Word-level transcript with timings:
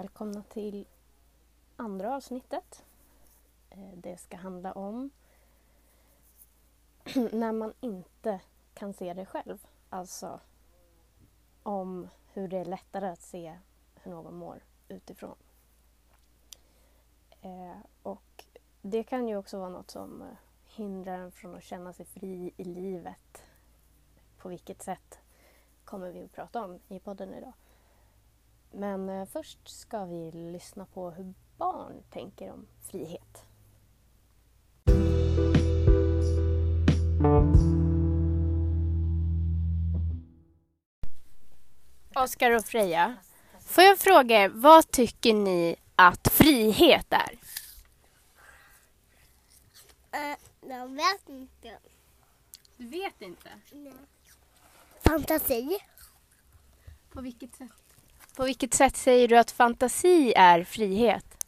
välkomna 0.00 0.42
till 0.42 0.86
andra 1.76 2.16
avsnittet. 2.16 2.84
Eh, 3.70 3.92
det 3.94 4.16
ska 4.16 4.36
handla 4.36 4.72
om 4.72 5.10
när 7.32 7.52
man 7.52 7.72
inte 7.80 8.40
kan 8.74 8.94
se 8.94 9.14
det 9.14 9.26
själv. 9.26 9.66
Alltså 9.90 10.40
om 11.62 12.08
hur 12.32 12.48
det 12.48 12.58
är 12.58 12.64
lättare 12.64 13.08
att 13.08 13.20
se 13.20 13.58
hur 13.94 14.10
någon 14.10 14.34
mår 14.34 14.64
utifrån. 14.88 15.36
Eh, 17.42 17.78
och 18.02 18.44
det 18.82 19.02
kan 19.02 19.28
ju 19.28 19.36
också 19.36 19.58
vara 19.58 19.68
något 19.68 19.90
som 19.90 20.22
eh, 20.22 20.28
hindrar 20.64 21.18
en 21.18 21.32
från 21.32 21.54
att 21.54 21.64
känna 21.64 21.92
sig 21.92 22.06
fri 22.06 22.52
i 22.56 22.64
livet. 22.64 23.42
På 24.38 24.48
vilket 24.48 24.82
sätt 24.82 25.18
kommer 25.84 26.10
vi 26.10 26.24
att 26.24 26.32
prata 26.32 26.64
om 26.64 26.80
i 26.88 26.98
podden 26.98 27.34
idag. 27.34 27.52
Men 28.72 29.08
eh, 29.08 29.26
först 29.26 29.68
ska 29.68 30.04
vi 30.04 30.30
lyssna 30.30 30.86
på 30.86 31.10
hur 31.10 31.34
barn 31.56 32.02
tänker 32.10 32.52
om 32.52 32.66
frihet. 32.90 33.44
Oskar 42.14 42.50
och 42.50 42.64
Freja, 42.64 43.16
får 43.60 43.84
jag 43.84 43.98
fråga 43.98 44.42
er, 44.44 44.48
vad 44.48 44.90
tycker 44.90 45.34
ni 45.34 45.76
att 45.96 46.28
frihet 46.32 47.06
är? 47.12 47.38
Uh, 50.14 50.36
jag 50.70 50.88
vet 50.88 51.28
inte. 51.28 51.78
Du 52.76 52.86
vet 52.86 53.22
inte. 53.22 53.50
Fantasi. 55.00 55.78
På 57.12 57.20
vilket 57.20 57.54
sätt? 57.54 57.89
På 58.36 58.44
vilket 58.44 58.74
sätt 58.74 58.96
säger 58.96 59.28
du 59.28 59.38
att 59.38 59.50
fantasi 59.50 60.32
är 60.36 60.64
frihet? 60.64 61.44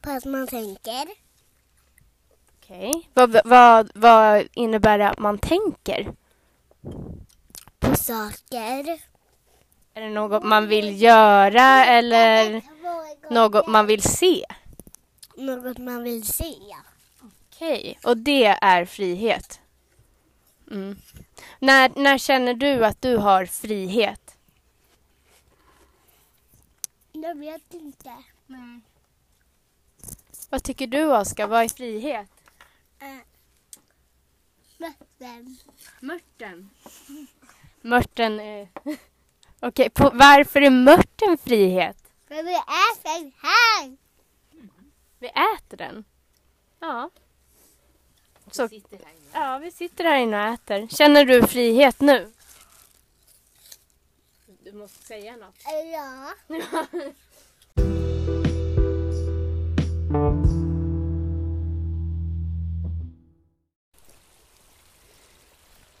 På 0.00 0.10
att 0.10 0.24
man 0.24 0.46
tänker. 0.46 1.06
Okej. 2.58 3.08
Vad, 3.14 3.40
vad, 3.44 3.90
vad 3.94 4.48
innebär 4.54 4.98
det 4.98 5.08
att 5.08 5.18
man 5.18 5.38
tänker? 5.38 6.14
På 7.78 7.96
saker. 7.96 9.00
Är 9.94 10.00
det 10.00 10.10
något 10.10 10.44
man 10.44 10.68
vill 10.68 11.02
göra 11.02 11.84
eller 11.84 12.62
något 13.30 13.66
man 13.66 13.86
vill 13.86 14.02
se? 14.02 14.44
Något 15.36 15.78
man 15.78 16.02
vill 16.02 16.26
se. 16.26 16.54
Okej, 17.48 17.98
och 18.02 18.16
det 18.16 18.46
är 18.46 18.84
frihet. 18.84 19.60
Mm. 20.70 20.96
När, 21.58 21.92
när 21.96 22.18
känner 22.18 22.54
du 22.54 22.84
att 22.84 23.02
du 23.02 23.16
har 23.16 23.46
frihet? 23.46 24.23
Jag 27.24 27.38
vet 27.38 27.74
inte. 27.74 28.10
Vad 30.50 30.62
tycker 30.62 30.86
du 30.86 31.04
Oskar, 31.04 31.46
vad 31.46 31.64
är 31.64 31.68
frihet? 31.68 32.30
Uh, 33.02 33.20
Vatten. 34.78 35.58
Mörten. 36.00 36.70
Mörten 37.80 38.40
är... 38.40 38.68
Okej, 39.60 39.90
på, 39.90 40.10
varför 40.14 40.60
är 40.60 40.70
mörten 40.70 41.38
frihet? 41.38 41.96
För 42.28 42.42
vi 42.42 42.54
äter 42.54 43.32
här. 43.42 43.96
Vi 45.18 45.28
äter 45.28 45.76
den. 45.76 46.04
Ja. 46.80 47.10
Så, 48.50 48.68
ja, 49.32 49.58
vi 49.58 49.70
sitter 49.70 50.04
här 50.04 50.18
inne 50.18 50.48
och 50.48 50.54
äter. 50.54 50.86
Känner 50.88 51.24
du 51.24 51.46
frihet 51.46 52.00
nu? 52.00 52.32
Måste 54.74 55.06
säga 55.06 55.36
något. 55.36 55.54
Ja. 55.92 56.32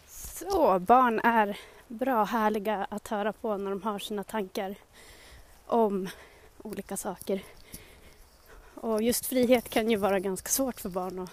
Så, 0.08 0.78
barn 0.78 1.20
är 1.24 1.58
bra 1.88 2.24
härliga 2.24 2.86
att 2.90 3.08
höra 3.08 3.32
på 3.32 3.56
när 3.56 3.70
de 3.70 3.82
har 3.82 3.98
sina 3.98 4.24
tankar 4.24 4.74
om 5.66 6.08
olika 6.62 6.96
saker. 6.96 7.44
Och 8.74 9.02
just 9.02 9.26
frihet 9.26 9.68
kan 9.68 9.90
ju 9.90 9.96
vara 9.96 10.20
ganska 10.20 10.48
svårt 10.48 10.80
för 10.80 10.88
barn 10.88 11.18
att 11.18 11.30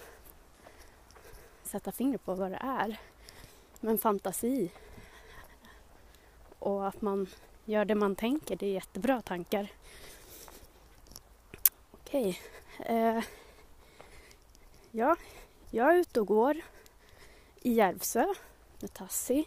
sätta 1.63 1.91
fingret 1.91 2.25
på 2.25 2.35
vad 2.35 2.51
det 2.51 2.61
är. 2.61 2.99
Men 3.79 3.97
fantasi 3.97 4.71
och 6.61 6.87
att 6.87 7.01
man 7.01 7.27
gör 7.65 7.85
det 7.85 7.95
man 7.95 8.15
tänker, 8.15 8.55
det 8.55 8.65
är 8.65 8.73
jättebra 8.73 9.21
tankar. 9.21 9.71
Okej. 11.91 12.41
Eh, 12.79 13.23
ja, 14.91 15.15
jag 15.69 15.93
är 15.93 15.99
ute 15.99 16.21
och 16.21 16.27
går 16.27 16.61
i 17.61 17.73
Järvsö 17.73 18.33
med 18.79 18.93
Tassi. 18.93 19.45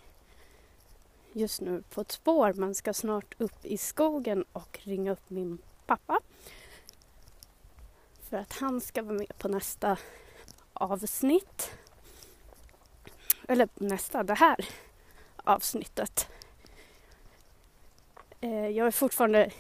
Just 1.33 1.61
nu 1.61 1.83
på 1.91 2.01
ett 2.01 2.13
spår 2.13 2.53
men 2.53 2.75
ska 2.75 2.95
snart 2.95 3.35
upp 3.39 3.65
i 3.65 3.79
skogen 3.79 4.45
och 4.53 4.79
ringa 4.83 5.13
upp 5.13 5.31
min 5.31 5.59
pappa. 5.87 6.21
För 8.29 8.37
att 8.37 8.53
han 8.53 8.81
ska 8.81 9.03
vara 9.03 9.19
med 9.19 9.39
på 9.39 9.49
nästa 9.49 9.97
avsnitt. 10.73 11.71
Eller 13.49 13.69
nästa, 13.75 14.23
det 14.23 14.35
här 14.35 14.69
avsnittet. 15.37 16.29
Eh, 18.45 18.69
Jag 18.69 18.87
är 18.87 18.91
fortfarande 18.91 19.51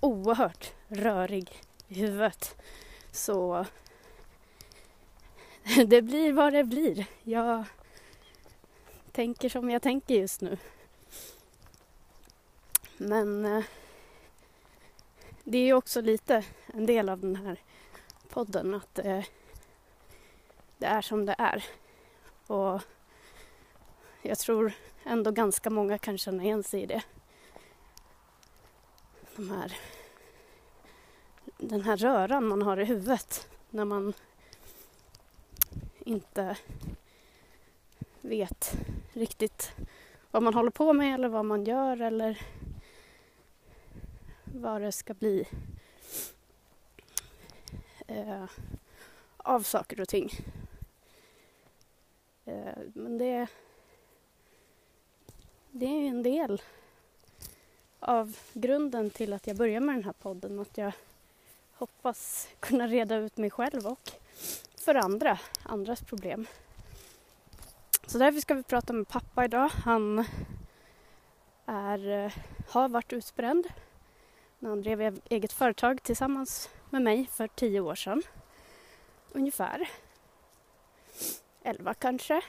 oerhört 0.00 0.72
rörig 0.88 1.60
i 1.88 1.94
huvudet. 1.94 2.56
Så 3.12 3.66
det 5.86 6.02
blir 6.02 6.32
vad 6.32 6.52
det 6.52 6.64
blir. 6.64 7.06
Jag 7.22 7.64
tänker 9.12 9.48
som 9.48 9.70
jag 9.70 9.82
tänker 9.82 10.14
just 10.14 10.40
nu. 10.40 10.58
Men 12.96 13.44
eh, 13.44 13.64
det 15.44 15.58
är 15.58 15.64
ju 15.64 15.74
också 15.74 16.00
lite 16.00 16.44
en 16.66 16.86
del 16.86 17.08
av 17.08 17.20
den 17.20 17.36
här 17.36 17.60
podden 18.28 18.74
att 18.74 18.98
eh, 18.98 19.24
det 20.78 20.86
är 20.86 21.02
som 21.02 21.26
det 21.26 21.34
är. 21.38 21.64
Och 22.46 22.80
jag 24.22 24.38
tror 24.38 24.72
ändå 25.04 25.30
ganska 25.30 25.70
många 25.70 25.98
kan 25.98 26.18
känna 26.18 26.42
igen 26.42 26.62
sig 26.62 26.82
i 26.82 26.86
det. 26.86 27.02
De 29.36 29.50
här, 29.50 29.76
den 31.58 31.80
här 31.80 31.96
röran 31.96 32.48
man 32.48 32.62
har 32.62 32.76
i 32.80 32.84
huvudet 32.84 33.48
när 33.70 33.84
man 33.84 34.12
inte 35.98 36.56
vet 38.20 38.72
riktigt 39.12 39.72
vad 40.30 40.42
man 40.42 40.54
håller 40.54 40.70
på 40.70 40.92
med 40.92 41.14
eller 41.14 41.28
vad 41.28 41.44
man 41.44 41.64
gör 41.64 42.00
eller 42.00 42.40
vad 44.44 44.80
det 44.80 44.92
ska 44.92 45.14
bli 45.14 45.48
eh, 48.06 48.44
av 49.36 49.60
saker 49.60 50.00
och 50.00 50.08
ting. 50.08 50.30
Eh, 52.44 52.78
men 52.94 53.18
det, 53.18 53.46
det 55.70 55.86
är 55.86 56.00
ju 56.00 56.06
en 56.06 56.22
del 56.22 56.62
av 58.02 58.36
grunden 58.52 59.10
till 59.10 59.32
att 59.32 59.46
jag 59.46 59.56
börjar 59.56 59.80
med 59.80 59.94
den 59.94 60.04
här 60.04 60.12
podden. 60.12 60.60
Att 60.60 60.78
jag 60.78 60.92
hoppas 61.72 62.48
kunna 62.60 62.86
reda 62.86 63.16
ut 63.16 63.36
mig 63.36 63.50
själv 63.50 63.86
och 63.86 64.10
för 64.76 64.94
andra, 64.94 65.38
andras 65.62 66.00
problem. 66.00 66.46
Så 68.06 68.18
därför 68.18 68.40
ska 68.40 68.54
vi 68.54 68.62
prata 68.62 68.92
med 68.92 69.08
pappa 69.08 69.44
idag. 69.44 69.68
Han 69.84 70.24
är, 71.66 72.24
eh, 72.24 72.32
har 72.68 72.88
varit 72.88 73.12
utbränd 73.12 73.66
när 74.58 74.68
han 74.68 74.82
drev 74.82 75.20
eget 75.28 75.52
företag 75.52 76.02
tillsammans 76.02 76.70
med 76.90 77.02
mig 77.02 77.26
för 77.26 77.48
tio 77.48 77.80
år 77.80 77.94
sedan. 77.94 78.22
Ungefär. 79.32 79.88
Elva 81.62 81.94
kanske. 81.94 82.42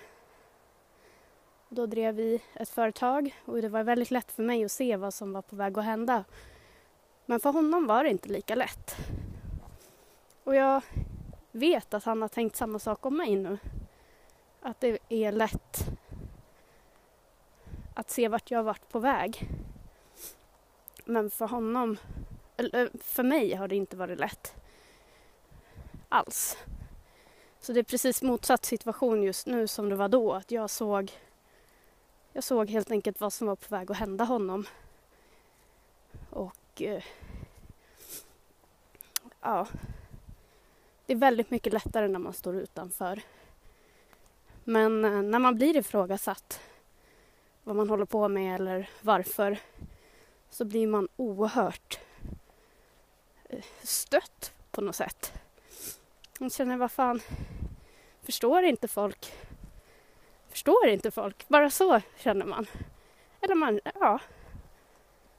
Då 1.76 1.86
drev 1.86 2.16
vi 2.16 2.42
ett 2.54 2.70
företag 2.70 3.36
och 3.46 3.62
det 3.62 3.70
var 3.70 3.84
väldigt 3.84 4.12
lätt 4.12 4.32
för 4.32 4.44
mig 4.44 4.66
att 4.66 4.72
se 4.72 4.96
vad 4.96 5.14
som 5.14 5.34
var 5.34 5.42
på 5.42 5.56
väg 5.56 5.78
att 5.78 5.86
hända. 5.86 6.24
Men 7.26 7.40
för 7.40 7.52
honom 7.52 7.88
var 7.88 8.04
det 8.04 8.10
inte 8.10 8.30
lika 8.30 8.56
lätt. 8.56 8.96
Och 10.44 10.56
jag 10.56 10.82
vet 11.52 11.94
att 11.94 12.04
han 12.04 12.22
har 12.22 12.30
tänkt 12.30 12.56
samma 12.56 12.80
sak 12.80 13.06
om 13.06 13.18
mig 13.18 13.36
nu. 13.36 13.58
Att 14.62 14.80
det 14.80 14.98
är 15.10 15.32
lätt 15.32 15.86
att 17.94 18.10
se 18.10 18.28
vart 18.28 18.52
jag 18.52 18.60
har 18.60 18.64
varit 18.64 18.90
på 18.90 19.00
väg. 19.00 19.50
Men 21.06 21.30
för 21.30 21.48
honom, 21.48 21.98
eller 22.58 22.90
för 23.04 23.24
mig 23.24 23.56
har 23.56 23.68
det 23.68 23.76
inte 23.76 23.96
varit 23.96 24.20
lätt. 24.20 24.56
Alls. 26.10 26.58
Så 27.60 27.74
det 27.74 27.80
är 27.80 27.84
precis 27.84 28.22
motsatt 28.22 28.66
situation 28.66 29.24
just 29.24 29.48
nu 29.48 29.68
som 29.68 29.90
det 29.90 29.96
var 29.96 30.10
då. 30.10 30.34
Att 30.34 30.52
jag 30.52 30.70
såg, 30.70 31.12
jag 32.34 32.44
såg 32.44 32.70
helt 32.70 32.92
enkelt 32.92 33.20
vad 33.20 33.34
som 33.34 33.48
var 33.48 33.56
på 33.56 33.76
väg 33.76 33.92
att 33.92 33.98
hända 33.98 34.24
honom. 34.24 34.66
Och 36.30 36.82
eh, 36.82 37.04
ja, 39.42 39.68
det 41.06 41.14
är 41.14 41.18
väldigt 41.18 41.52
mycket 41.52 41.74
lättare 41.74 42.08
när 42.08 42.20
man 42.20 42.34
står 42.34 42.56
utanför. 42.56 43.22
Men 44.64 45.06
eh, 45.06 45.22
när 45.22 45.40
man 45.40 45.56
blir 45.56 45.78
ifrågasatt 45.78 46.62
vad 47.64 47.76
man 47.76 47.90
håller 47.90 48.06
på 48.06 48.28
med 48.28 48.56
eller 48.56 48.90
varför 49.02 49.60
så 50.50 50.66
blir 50.66 50.88
man 50.88 51.08
oerhört 51.16 52.00
eh, 53.50 53.64
stött 53.82 54.54
på 54.72 54.82
något 54.82 54.96
sätt. 54.96 55.34
Man 56.40 56.50
känner, 56.50 56.78
vad 56.78 56.92
fan, 56.92 57.22
förstår 58.22 58.64
inte 58.64 58.88
folk? 58.88 59.34
Förstår 60.54 60.88
inte 60.88 61.12
folk? 61.12 61.48
Bara 61.48 61.70
så 61.70 62.02
känner 62.18 62.46
man. 62.46 62.66
Eller 63.42 63.56
man, 63.56 63.80
ja, 64.00 64.20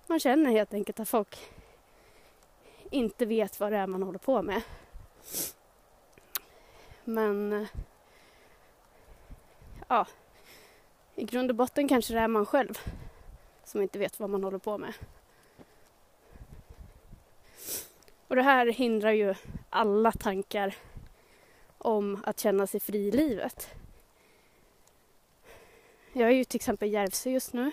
man 0.07 0.21
känner 0.21 0.51
helt 0.51 0.75
enkelt 0.75 1.01
att 1.01 1.09
folk 1.09 1.39
inte 2.91 3.27
vet 3.27 3.61
vad 3.61 3.73
det 3.73 3.79
är 3.79 3.87
man 3.87 4.03
håller 4.03 4.19
på 4.19 4.43
med. 4.43 4.63
Men 7.05 7.67
ja, 9.89 10.07
i 11.15 11.25
grund 11.25 11.51
och 11.51 11.57
botten 11.57 11.89
kanske 11.89 12.15
det 12.15 12.21
är 12.21 12.29
man 12.29 12.47
själv 12.47 12.79
som 13.65 13.83
inte 13.83 13.99
vet 13.99 14.21
vad 14.21 14.31
man 14.31 14.45
håller 14.45 14.59
på 14.59 14.79
med. 14.79 14.95
Och 18.29 18.37
det 18.37 18.43
här 18.43 18.67
hindrar 18.67 19.13
ju 19.13 19.35
alla 19.71 20.13
tankar 20.13 20.75
om 21.79 22.23
att 22.25 22.41
känna 22.41 22.67
sig 22.67 22.81
fri 22.81 23.09
i 23.09 23.13
livet. 23.13 23.75
Jag 26.17 26.29
är 26.29 26.35
ju 26.35 26.45
till 26.45 26.57
exempel 26.57 26.89
i 26.89 26.93
Järvsö 26.93 27.31
just 27.31 27.53
nu. 27.53 27.73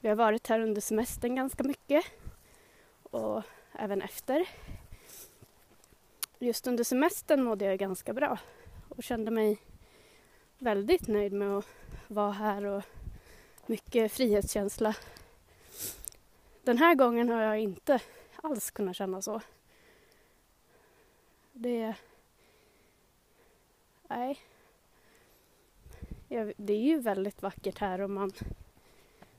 Vi 0.00 0.08
har 0.08 0.16
varit 0.16 0.46
här 0.46 0.60
under 0.60 0.80
semestern 0.80 1.34
ganska 1.34 1.62
mycket 1.62 2.04
och 3.02 3.42
även 3.72 4.02
efter. 4.02 4.48
Just 6.38 6.66
under 6.66 6.84
semestern 6.84 7.42
mådde 7.42 7.64
jag 7.64 7.78
ganska 7.78 8.12
bra 8.12 8.38
och 8.88 9.02
kände 9.02 9.30
mig 9.30 9.58
väldigt 10.58 11.08
nöjd 11.08 11.32
med 11.32 11.58
att 11.58 11.66
vara 12.08 12.32
här 12.32 12.64
och 12.64 12.82
mycket 13.66 14.12
frihetskänsla. 14.12 14.94
Den 16.62 16.78
här 16.78 16.94
gången 16.94 17.28
har 17.28 17.42
jag 17.42 17.60
inte 17.60 18.00
alls 18.42 18.70
kunnat 18.70 18.96
känna 18.96 19.22
så. 19.22 19.40
Det... 21.52 21.94
Nej 24.08 24.38
det 26.56 26.72
är 26.72 26.82
ju 26.82 27.00
väldigt 27.00 27.42
vackert 27.42 27.78
här 27.78 28.00
och 28.00 28.10
man 28.10 28.32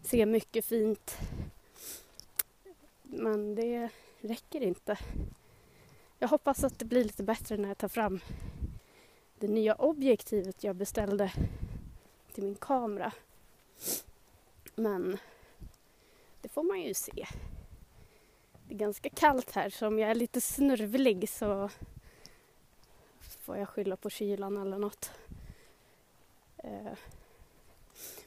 ser 0.01 0.25
mycket 0.25 0.65
fint. 0.65 1.17
Men 3.03 3.55
det 3.55 3.89
räcker 4.21 4.61
inte. 4.61 4.97
Jag 6.19 6.27
hoppas 6.27 6.63
att 6.63 6.79
det 6.79 6.85
blir 6.85 7.03
lite 7.03 7.23
bättre 7.23 7.57
när 7.57 7.67
jag 7.67 7.77
tar 7.77 7.87
fram 7.87 8.19
det 9.39 9.47
nya 9.47 9.75
objektivet 9.75 10.63
jag 10.63 10.75
beställde 10.75 11.33
till 12.33 12.43
min 12.43 12.55
kamera. 12.55 13.13
Men 14.75 15.17
det 16.41 16.49
får 16.49 16.63
man 16.63 16.81
ju 16.81 16.93
se. 16.93 17.27
Det 18.67 18.73
är 18.73 18.77
ganska 18.77 19.09
kallt 19.09 19.51
här 19.51 19.69
så 19.69 19.87
om 19.87 19.99
jag 19.99 20.11
är 20.11 20.15
lite 20.15 20.41
snörvlig 20.41 21.29
så 21.29 21.69
får 23.19 23.57
jag 23.57 23.69
skylla 23.69 23.95
på 23.95 24.09
kylan 24.09 24.57
eller 24.57 24.77
något. 24.77 25.11
Eh, 26.63 26.93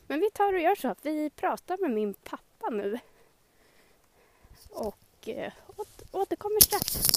men 0.06 0.20
vi 0.20 0.30
tar 0.30 0.52
och 0.52 0.60
gör 0.60 0.74
så 0.74 0.88
att 0.88 1.06
vi 1.06 1.30
pratar 1.30 1.78
med 1.78 1.90
min 1.90 2.14
pappa 2.14 2.70
nu. 2.70 2.98
Och 4.70 5.28
eh, 5.28 5.52
återkommer 6.12 6.60
strax. 6.60 7.12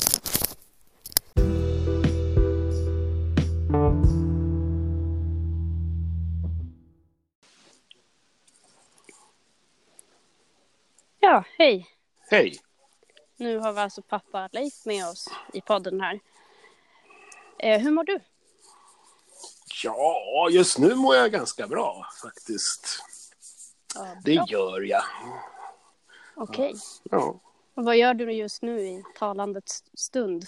Ja, 11.19 11.43
hej. 11.57 11.87
Hej. 12.29 12.59
Nu 13.37 13.57
har 13.57 13.73
vi 13.73 13.79
alltså 13.79 14.01
pappa 14.01 14.49
Leif 14.51 14.85
med 14.85 15.07
oss 15.07 15.27
i 15.53 15.61
podden 15.61 16.01
här. 16.01 16.19
Eh, 17.59 17.81
hur 17.81 17.91
mår 17.91 18.03
du? 18.03 18.19
Ja, 19.83 20.49
just 20.51 20.77
nu 20.77 20.95
mår 20.95 21.15
jag 21.15 21.31
ganska 21.31 21.67
bra 21.67 22.05
faktiskt. 22.21 22.99
Ja, 23.95 24.07
det 24.23 24.33
gör 24.33 24.81
jag. 24.81 25.03
Okej. 26.35 26.69
Okay. 26.69 26.79
Ja. 27.03 27.39
Vad 27.73 27.97
gör 27.97 28.13
du 28.13 28.31
just 28.31 28.61
nu 28.61 28.79
i 28.79 29.03
talandets 29.19 29.83
stund? 29.93 30.45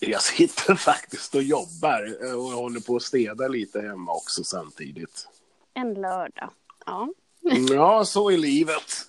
Jag 0.00 0.22
sitter 0.22 0.74
faktiskt 0.74 1.34
och 1.34 1.42
jobbar 1.42 2.34
och 2.34 2.42
håller 2.42 2.80
på 2.80 2.96
att 2.96 3.02
städa 3.02 3.48
lite 3.48 3.80
hemma 3.80 4.12
också 4.12 4.44
samtidigt. 4.44 5.28
En 5.74 5.94
lördag, 5.94 6.50
ja. 6.86 7.08
Ja, 7.70 8.04
så 8.04 8.30
är 8.30 8.38
livet. 8.38 9.06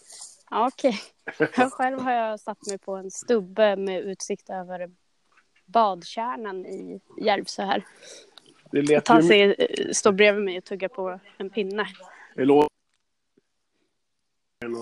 Okej. 0.52 1.02
Okay. 1.40 1.70
Själv 1.70 2.00
har 2.00 2.12
jag 2.12 2.40
satt 2.40 2.68
mig 2.68 2.78
på 2.78 2.96
en 2.96 3.12
stubbe 3.12 3.76
med 3.76 4.02
utsikt 4.02 4.50
över 4.50 4.90
badkärnan 5.66 6.66
i 6.66 7.02
Järvsö 7.22 7.64
här. 7.64 7.86
Det 8.72 8.82
lät 8.82 9.06
Ta 9.06 9.22
sig, 9.22 9.40
ju... 9.40 9.54
Eh, 9.54 9.92
stå 9.92 10.12
bredvid 10.12 10.44
mig 10.44 10.58
och 10.58 10.64
tugga 10.64 10.90
på 10.90 11.20
en 11.38 11.50
pinne. 11.50 11.88
Det 12.36 12.46
låter 12.46 12.70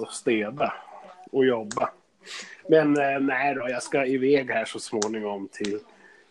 att 0.04 0.14
städa 0.14 0.74
och 1.32 1.46
jobba. 1.46 1.90
Men 2.70 2.98
eh, 2.98 3.20
nej 3.20 3.56
då, 3.56 3.70
jag 3.70 3.84
ska 3.84 4.06
iväg 4.06 4.52
här 4.52 4.66
så 4.66 4.80
småningom 4.80 5.48
till, 5.52 5.80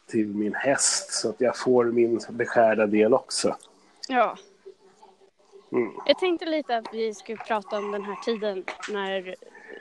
till 0.07 0.27
min 0.27 0.55
häst 0.55 1.13
så 1.13 1.31
att 1.31 1.41
jag 1.41 1.59
får 1.59 1.85
min 1.85 2.21
beskärda 2.31 2.87
del 2.87 3.15
också. 3.15 3.57
Ja. 4.09 4.37
Mm. 5.73 5.93
Jag 6.07 6.19
tänkte 6.19 6.47
lite 6.47 6.77
att 6.77 6.89
vi 6.93 7.15
skulle 7.15 7.39
prata 7.39 7.79
om 7.79 7.93
den 7.93 8.05
här 8.05 8.17
tiden 8.25 8.65
när 8.89 9.35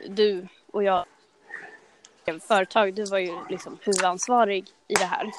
du 0.08 0.48
och 0.72 0.84
jag 0.84 1.06
företag. 2.48 2.94
Du 2.94 3.06
var 3.06 3.18
ju 3.18 3.34
liksom 3.50 3.78
huvudansvarig 3.82 4.68
i 4.88 4.94
det 4.94 5.06
här. 5.06 5.32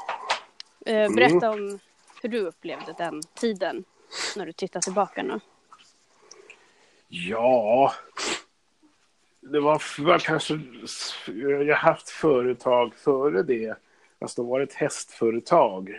Eh, 0.87 1.15
berätta 1.15 1.47
mm. 1.47 1.51
om 1.51 1.79
hur 2.27 2.33
du 2.33 2.47
upplevde 2.47 2.95
den 2.99 3.23
tiden 3.35 3.85
när 4.37 4.47
du 4.47 4.53
tittar 4.53 4.81
tillbaka 4.81 5.23
nu. 5.23 5.41
Ja, 7.09 7.93
det 9.41 9.61
var, 9.61 10.03
var 10.03 10.19
kanske... 10.19 10.61
Jag 11.27 11.67
har 11.67 11.75
haft 11.75 12.09
företag 12.09 12.95
före 12.95 13.43
det. 13.43 13.77
Alltså 14.19 14.43
det 14.43 14.49
var 14.49 14.61
ett 14.61 14.75
hästföretag. 14.75 15.91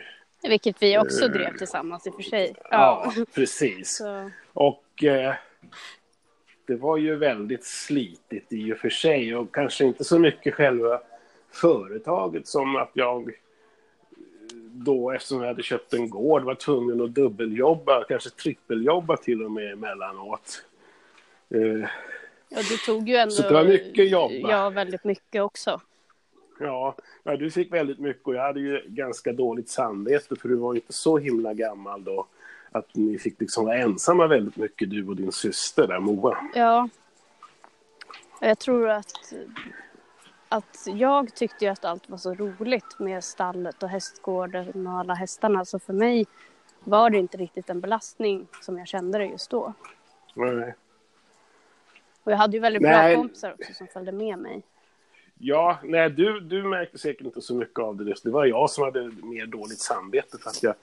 Vilket 0.43 0.81
vi 0.81 0.98
också 0.98 1.25
uh, 1.25 1.31
drev 1.31 1.57
tillsammans 1.57 2.07
i 2.07 2.10
och 2.10 2.15
för 2.15 2.24
sig. 2.24 2.55
Ja, 2.63 3.13
ja 3.15 3.25
precis. 3.36 3.98
Så. 3.98 4.31
Och 4.53 5.03
eh, 5.03 5.34
det 6.67 6.75
var 6.75 6.98
ju 6.98 7.15
väldigt 7.15 7.65
slitigt 7.65 8.53
i 8.53 8.74
och 8.74 8.77
för 8.77 8.89
sig 8.89 9.36
och 9.36 9.55
kanske 9.55 9.86
inte 9.86 10.03
så 10.03 10.19
mycket 10.19 10.53
själva 10.53 11.01
företaget 11.51 12.48
som 12.48 12.75
att 12.75 12.91
jag 12.93 13.31
då, 14.86 15.12
eftersom 15.12 15.41
jag 15.41 15.48
hade 15.48 15.63
köpt 15.63 15.93
en 15.93 16.10
gård, 16.10 16.43
var 16.43 16.55
tvungen 16.55 17.01
att 17.01 17.13
dubbeljobba, 17.13 18.03
kanske 18.03 18.29
trippeljobba 18.29 19.17
till 19.17 19.43
och 19.43 19.51
med 19.51 19.74
emellanåt. 19.74 20.65
Eh, 21.50 21.89
Ja, 22.50 22.57
du 22.69 22.77
tog 22.77 23.10
ju 23.10 23.15
ändå... 23.15 23.31
Så 23.31 23.41
det 23.41 23.53
var 23.53 23.63
mycket 23.63 24.10
jobb. 24.10 24.31
Ja, 24.31 24.69
väldigt 24.69 25.03
mycket 25.03 25.41
också. 25.41 25.81
Ja, 26.60 26.96
ja, 27.24 27.38
du 27.38 27.51
fick 27.51 27.74
väldigt 27.74 28.00
mycket 28.00 28.27
och 28.27 28.36
jag 28.36 28.41
hade 28.41 28.60
ju 28.60 28.84
ganska 28.88 29.34
dåligt 29.34 29.69
samvete 29.69 30.36
för 30.36 30.50
du 30.50 30.55
var 30.55 30.75
inte 30.75 30.93
så 30.93 31.17
himla 31.17 31.53
gammal 31.53 32.03
då. 32.03 32.27
Att 32.72 32.96
ni 32.96 33.17
fick 33.19 33.41
liksom 33.41 33.65
vara 33.65 33.77
ensamma 33.77 34.27
väldigt 34.27 34.57
mycket, 34.57 34.89
du 34.89 35.07
och 35.07 35.15
din 35.15 35.31
syster 35.31 35.88
där, 35.88 36.00
Moa. 36.00 36.38
Ja. 36.55 36.89
Jag 38.41 38.60
tror 38.60 38.89
att, 38.89 39.34
att 40.50 40.86
jag 40.86 41.36
tyckte 41.36 41.66
ju 41.66 41.72
att 41.72 41.86
allt 41.86 42.10
var 42.10 42.18
så 42.18 42.34
roligt 42.34 43.00
med 43.00 43.24
stallet 43.24 43.84
och 43.84 43.89
hästgården 43.89 44.88
och 44.88 44.94
alla 44.94 45.13
hästarna. 45.13 45.66
Så 45.66 45.80
för 45.80 45.94
mig 45.94 46.25
var 46.84 47.10
det 47.10 47.18
inte 47.18 47.38
riktigt 47.38 47.70
en 47.70 47.82
belastning 47.82 48.48
som 48.62 48.77
jag 48.77 48.88
kände 48.88 49.18
det 49.18 49.25
just 49.25 49.50
då. 49.50 49.74
Nej. 50.34 50.75
Och 52.24 52.32
jag 52.32 52.38
hade 52.38 52.58
ju 52.58 52.62
väldigt 52.62 52.82
nej. 52.82 53.16
bra 53.16 53.22
kompisar 53.22 53.56
också 53.60 53.74
som 53.74 53.88
följde 53.88 54.12
med 54.12 54.39
mig. 54.39 54.63
Ja, 55.39 55.80
nej, 55.84 56.10
du, 56.10 56.39
du 56.39 56.63
märkte 56.63 56.98
säkert 56.98 57.25
inte 57.25 57.42
så 57.42 57.56
mycket 57.56 57.80
av 57.80 57.96
det. 57.96 58.24
Det 58.24 58.30
var 58.30 58.46
jag 58.46 58.70
som 58.70 58.84
hade 58.84 59.12
mer 59.24 59.46
dåligt 59.46 59.80
samvete 59.80 60.38
för 60.38 60.50
att 60.50 60.63
jag, 60.63 60.75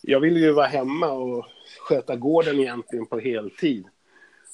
jag 0.00 0.20
ville 0.20 0.40
ju 0.40 0.52
vara 0.52 0.66
hemma 0.66 1.08
och 1.10 1.46
sköta 1.88 2.16
gården 2.16 2.60
egentligen 2.60 3.06
på 3.06 3.18
heltid. 3.18 3.88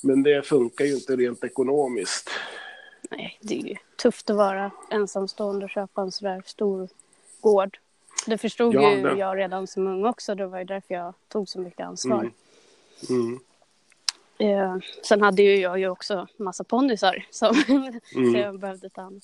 Men 0.03 0.23
det 0.23 0.47
funkar 0.47 0.85
ju 0.85 0.95
inte 0.95 1.17
rent 1.17 1.45
ekonomiskt. 1.45 2.31
Nej, 3.17 3.39
det 3.41 3.55
är 3.55 3.67
ju 3.67 3.77
tufft 3.97 4.31
att 4.31 4.37
vara 4.37 4.71
ensamstående 4.91 5.65
och 5.65 5.71
köpa 5.71 6.03
en 6.03 6.13
sådär 6.13 6.43
stor 6.47 6.89
gård. 7.41 7.79
Det 8.27 8.39
förstod 8.39 8.75
ja, 8.75 8.91
ju 8.91 9.03
det... 9.03 9.19
jag 9.19 9.39
redan 9.39 9.67
som 9.67 9.87
ung 9.87 10.05
också. 10.05 10.35
Det 10.35 10.47
var 10.47 10.59
ju 10.59 10.65
därför 10.65 10.95
jag 10.95 11.15
tog 11.29 11.49
så 11.49 11.61
mycket 11.61 11.87
ansvar. 11.87 12.31
Mm. 13.11 13.41
Mm. 14.39 14.61
Eh, 14.61 14.77
sen 15.03 15.23
hade 15.23 15.43
ju 15.43 15.57
jag 15.57 15.79
ju 15.79 15.89
också 15.89 16.27
massa 16.37 16.65
ponnysar 16.65 17.27
som 17.31 17.57
mm. 18.17 18.35
jag 18.35 18.59
behövde 18.59 18.91
ta 18.91 19.03
hand 19.03 19.23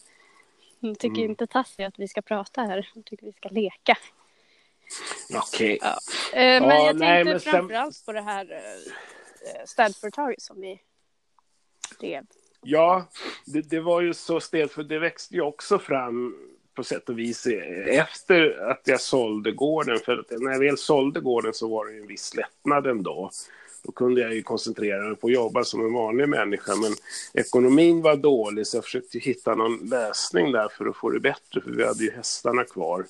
Hon 0.80 0.94
tycker 0.94 1.18
Mm. 1.18 1.30
inte 1.30 1.46
Tassi 1.46 1.84
att 1.84 1.98
vi 1.98 2.08
ska 2.08 2.22
prata 2.22 2.62
här. 2.62 2.90
Hon 2.94 3.02
tycker 3.02 3.26
vi 3.26 3.32
ska 3.32 3.48
leka. 3.48 3.98
Okej. 5.34 5.78
Ja. 5.80 5.98
Eh, 6.32 6.60
men 6.60 6.62
Ja, 6.62 6.76
jag 6.76 6.86
tänkte 6.86 7.06
nej, 7.06 7.24
men 7.24 7.40
sen- 7.40 7.52
framförallt 7.52 8.06
på 8.06 8.12
det 8.12 8.20
här 8.20 8.52
eh, 8.52 9.64
städföretaget 9.64 10.42
som 10.42 10.60
vi 10.60 10.80
drev. 12.00 12.24
Ja, 12.62 13.06
det, 13.52 13.60
det 13.70 13.80
var 13.80 14.00
ju 14.00 14.14
så 14.14 14.40
stelt 14.40 14.72
för 14.72 14.82
det 14.82 14.98
växte 14.98 15.34
ju 15.34 15.40
också 15.40 15.78
fram 15.78 16.34
på 16.74 16.84
sätt 16.84 17.08
och 17.08 17.18
vis 17.18 17.46
efter 17.86 18.70
att 18.70 18.80
jag 18.84 19.00
sålde 19.00 19.52
gården. 19.52 19.98
För 19.98 20.18
att 20.18 20.40
när 20.40 20.52
jag 20.52 20.58
väl 20.58 20.78
sålde 20.78 21.20
gården 21.20 21.54
så 21.54 21.68
var 21.68 21.86
det 21.86 21.92
ju 21.92 22.00
en 22.00 22.06
viss 22.06 22.34
lättnad 22.34 22.86
ändå. 22.86 23.30
Då 23.82 23.92
kunde 23.92 24.20
jag 24.20 24.34
ju 24.34 24.42
koncentrera 24.42 25.02
mig 25.02 25.16
på 25.16 25.26
att 25.26 25.32
jobba 25.32 25.64
som 25.64 25.86
en 25.86 25.92
vanlig 25.92 26.28
människa. 26.28 26.76
Men 26.76 26.94
ekonomin 27.34 28.02
var 28.02 28.16
dålig 28.16 28.66
så 28.66 28.76
jag 28.76 28.84
försökte 28.84 29.18
hitta 29.18 29.54
någon 29.54 29.76
lösning 29.76 30.52
där 30.52 30.68
för 30.68 30.86
att 30.86 30.96
få 30.96 31.10
det 31.10 31.20
bättre. 31.20 31.60
För 31.60 31.70
vi 31.70 31.86
hade 31.86 32.04
ju 32.04 32.10
hästarna 32.10 32.64
kvar. 32.64 33.04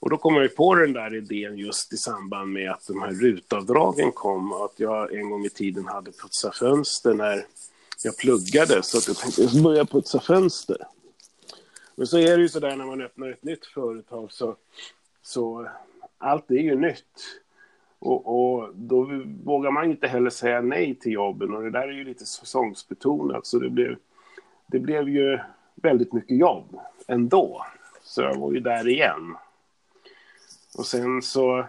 Och 0.00 0.10
då 0.10 0.16
kom 0.16 0.34
jag 0.34 0.42
ju 0.42 0.48
på 0.48 0.74
den 0.74 0.92
där 0.92 1.14
idén 1.14 1.58
just 1.58 1.92
i 1.92 1.96
samband 1.96 2.52
med 2.52 2.70
att 2.70 2.86
de 2.86 3.02
här 3.02 3.12
rutavdragen 3.12 4.12
kom. 4.12 4.52
och 4.52 4.64
Att 4.64 4.80
jag 4.80 5.14
en 5.14 5.30
gång 5.30 5.44
i 5.44 5.50
tiden 5.50 5.86
hade 5.86 6.12
putsat 6.12 6.56
fönster 6.56 7.14
när 7.14 7.44
jag 8.04 8.16
pluggade. 8.16 8.82
Så 8.82 8.98
att 8.98 9.08
jag 9.08 9.16
tänkte 9.16 9.42
jag 9.42 9.62
börja 9.62 9.84
putsa 9.84 10.20
fönster. 10.20 10.76
Men 11.94 12.06
så 12.06 12.18
är 12.18 12.36
det 12.36 12.42
ju 12.42 12.48
så 12.48 12.60
där 12.60 12.76
när 12.76 12.86
man 12.86 13.00
öppnar 13.00 13.30
ett 13.30 13.42
nytt 13.42 13.66
företag 13.66 14.32
så, 14.32 14.56
så 15.22 15.68
allt 16.18 16.50
är 16.50 16.54
ju 16.54 16.76
nytt. 16.76 17.40
Och, 17.98 18.26
och 18.26 18.74
då 18.74 19.22
vågar 19.44 19.70
man 19.70 19.90
inte 19.90 20.08
heller 20.08 20.30
säga 20.30 20.60
nej 20.60 20.94
till 20.94 21.12
jobben 21.12 21.54
och 21.54 21.62
det 21.62 21.70
där 21.70 21.88
är 21.88 21.92
ju 21.92 22.04
lite 22.04 22.26
säsongsbetonat 22.26 23.46
så 23.46 23.58
det 23.58 23.70
blev, 23.70 23.96
det 24.66 24.78
blev 24.78 25.08
ju 25.08 25.38
väldigt 25.74 26.12
mycket 26.12 26.38
jobb 26.38 26.80
ändå. 27.06 27.66
Så 28.02 28.22
jag 28.22 28.34
var 28.34 28.52
ju 28.52 28.60
där 28.60 28.88
igen. 28.88 29.36
Och 30.78 30.86
sen 30.86 31.22
så 31.22 31.66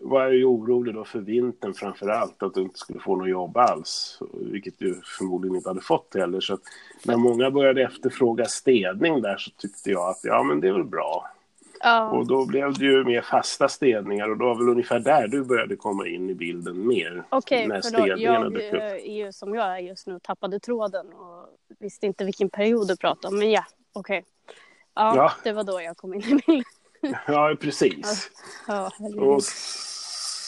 var 0.00 0.22
jag 0.22 0.34
ju 0.34 0.44
orolig 0.44 0.94
då 0.94 1.04
för 1.04 1.18
vintern 1.18 1.74
framför 1.74 2.08
allt, 2.08 2.42
att 2.42 2.54
du 2.54 2.60
inte 2.60 2.78
skulle 2.78 3.00
få 3.00 3.16
något 3.16 3.28
jobb 3.28 3.56
alls. 3.56 4.18
Vilket 4.32 4.78
du 4.78 5.00
förmodligen 5.18 5.56
inte 5.56 5.68
hade 5.70 5.80
fått 5.80 6.14
heller. 6.14 6.40
Så 6.40 6.54
att 6.54 6.60
när 7.04 7.16
många 7.16 7.50
började 7.50 7.82
efterfråga 7.82 8.44
städning 8.44 9.22
där 9.22 9.36
så 9.36 9.50
tyckte 9.50 9.90
jag 9.90 10.08
att 10.08 10.20
ja, 10.22 10.42
men 10.42 10.60
det 10.60 10.68
är 10.68 10.72
väl 10.72 10.84
bra. 10.84 11.30
Ja, 11.82 12.10
Och 12.10 12.26
då 12.26 12.46
blev 12.46 12.72
det 12.72 12.84
ju 12.84 13.04
mer 13.04 13.22
fasta 13.22 13.68
städningar 13.68 14.28
och 14.30 14.38
då 14.38 14.44
var 14.44 14.54
väl 14.54 14.68
ungefär 14.68 15.00
där 15.00 15.28
du 15.28 15.44
började 15.44 15.76
komma 15.76 16.06
in 16.06 16.30
i 16.30 16.34
bilden 16.34 16.86
mer. 16.88 17.24
okej. 17.28 17.66
när 17.66 17.80
för 17.80 17.90
då, 17.90 18.06
jag 18.06 18.56
är 18.80 19.10
ju 19.10 19.32
som 19.32 19.54
jag 19.54 19.66
är 19.66 19.78
just 19.78 20.06
nu 20.06 20.18
tappade 20.22 20.60
tråden 20.60 21.06
och 21.12 21.46
visste 21.78 22.06
inte 22.06 22.24
vilken 22.24 22.50
period 22.50 22.88
du 22.88 22.96
pratade 22.96 23.34
om. 23.34 23.38
Men 23.38 23.50
ja, 23.50 23.64
okej. 23.92 24.24
Ja, 24.94 25.16
Ja. 25.16 25.32
det 25.44 25.52
var 25.52 25.64
då 25.64 25.80
jag 25.80 25.96
kom 25.96 26.14
in 26.14 26.20
i 26.20 26.42
bilden. 26.46 26.64
Ja, 27.26 27.56
precis. 27.60 28.30
Ja, 28.66 28.90
herregud. 28.98 29.18
Och 29.22 29.42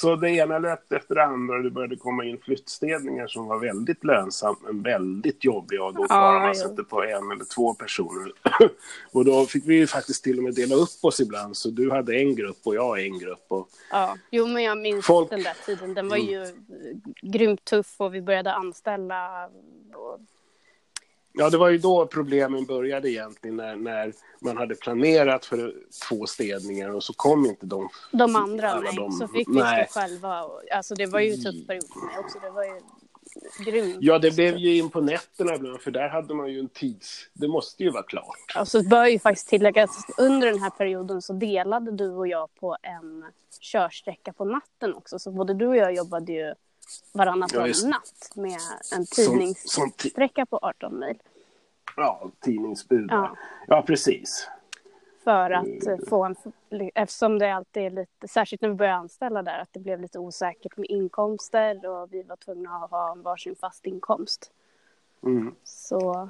så 0.01 0.17
det 0.17 0.31
ena 0.31 0.59
lät 0.59 0.93
efter 0.93 1.15
det 1.15 1.25
andra 1.25 1.57
och 1.57 1.63
det 1.63 1.71
började 1.71 1.97
komma 1.97 2.25
in 2.25 2.39
flyttstädningar 2.39 3.27
som 3.27 3.47
var 3.47 3.59
väldigt 3.59 4.05
lönsamt 4.05 4.59
men 4.63 4.83
väldigt 4.83 5.45
jobbiga 5.45 5.85
och 5.85 5.95
då 5.95 6.03
Ja, 6.09 6.09
bara 6.09 6.39
man 6.41 6.55
sätter 6.55 6.83
på 6.83 7.03
en 7.05 7.31
eller 7.33 7.45
två 7.55 7.75
personer. 7.75 8.33
och 9.13 9.25
då 9.25 9.47
fick 9.47 9.67
vi 9.67 9.75
ju 9.75 9.87
faktiskt 9.87 10.25
till 10.25 10.39
och 10.39 10.45
med 10.45 10.55
dela 10.55 10.75
upp 10.75 10.99
oss 11.05 11.21
ibland 11.21 11.57
så 11.57 11.71
du 11.71 11.91
hade 11.91 12.17
en 12.17 12.35
grupp 12.37 12.59
och 12.65 12.75
jag 12.75 13.03
en 13.07 13.19
grupp. 13.19 13.45
Och, 13.49 13.69
Ja, 13.91 14.17
jo 14.31 14.47
men 14.47 14.63
jag 14.63 14.79
minns 14.79 15.07
Folk- 15.07 15.31
den 15.31 15.43
där 15.43 15.57
tiden. 15.67 15.95
Den 15.95 16.09
var 16.09 16.17
ju 16.17 16.43
eh, 16.43 16.49
grymt 17.23 17.65
tuff 17.65 17.95
och 17.97 18.15
vi 18.15 18.23
började 18.23 18.53
anställa. 18.53 19.47
Och, 19.95 20.21
ja, 21.33 21.51
det 21.51 21.59
var 21.59 21.69
ju 21.69 21.79
då 21.79 22.07
problemen 22.07 22.65
började 22.67 23.11
egentligen 23.11 23.57
när, 23.57 23.77
när 23.77 24.13
man 24.41 24.57
hade 24.57 24.75
planerat 24.75 25.47
för 25.47 25.75
två 26.09 26.27
städningar 26.27 26.95
och 26.95 27.05
så 27.05 27.13
kom 27.13 27.47
inte 27.47 27.67
de. 27.67 27.89
de 28.11 28.37
andra, 28.37 28.81
nej. 28.81 28.93
de- 28.97 29.13
Så 29.13 29.29
fick 29.29 29.49
vi 29.49 29.53
nej. 29.53 29.89
själva. 29.91 30.43
Och, 30.45 30.61
alltså 30.73 30.95
det 30.95 31.07
var 31.07 31.21
ju 31.21 31.33
en 31.33 31.43
tuff 31.43 31.67
period 31.67 31.85
för 31.93 32.07
mig 32.07 32.19
också. 32.19 32.39
Det 32.39 32.51
var 32.51 32.65
ju 32.65 32.81
grymt. 33.65 33.97
Ja, 34.01 34.19
det 34.19 34.35
blev 34.35 34.57
ju 34.57 34.77
in 34.79 34.91
på 34.91 35.01
nätterna 35.01 35.55
ibland 35.55 35.81
för 35.81 35.91
där 35.91 36.09
hade 36.09 36.35
man 36.35 36.53
ju 36.53 36.59
en 36.61 36.69
tids... 36.69 37.29
Det 37.33 37.49
måste 37.49 37.83
ju 37.83 37.91
vara 37.91 38.03
klart. 38.03 38.53
Alltså 38.55 38.83
bör 38.83 39.07
ju 39.07 39.19
faktiskt 39.19 39.49
tilläggas 39.49 39.91
under 40.19 40.47
den 40.51 40.59
här 40.63 40.71
perioden 40.71 41.23
så 41.23 41.33
delade 41.33 41.91
du 41.91 42.09
och 42.11 42.29
jag 42.29 42.55
på 42.55 42.77
en 42.83 43.25
körsträcka 43.61 44.33
på 44.33 44.45
natten 44.45 44.95
också. 44.95 45.19
Så 45.19 45.31
både 45.31 45.55
du 45.55 45.67
och 45.67 45.77
jag 45.77 45.95
jobbade 45.95 46.33
ju 46.33 46.55
varannan 47.13 47.49
Ja, 47.53 47.67
just- 47.67 47.87
natt 47.87 48.33
med 48.35 48.59
en 48.95 49.07
tidningssträcka 49.07 50.47
på 50.47 50.59
18 50.63 50.99
mil. 50.99 51.19
ja, 51.97 52.31
tidningsbud. 52.41 53.07
Ja. 53.11 53.37
ja, 53.67 53.83
precis. 53.83 54.49
För 55.25 55.51
att 55.51 55.87
eh, 55.87 55.97
få 56.09 56.25
en, 56.25 56.37
eftersom 56.95 57.39
det 57.39 57.55
alltid 57.55 57.83
är 57.83 57.91
lite, 57.91 58.29
särskilt 58.29 58.63
när 58.63 58.69
vi 58.69 58.75
började 58.75 58.97
anställa 58.97 59.43
där, 59.43 59.59
att 59.59 59.73
det 59.73 59.81
blev 59.81 60.01
lite 60.01 60.19
osäkert 60.19 60.77
med 60.77 60.87
inkomster 60.91 61.87
och 61.87 62.13
vi 62.13 62.23
var 62.23 62.37
tvungna 62.37 62.71
att 62.71 62.91
ha 62.91 63.13
en 63.13 63.23
varsin 63.23 63.57
fast 63.61 63.87
inkomst. 63.87 64.51
Mm. 65.23 65.55
Så 65.65 66.29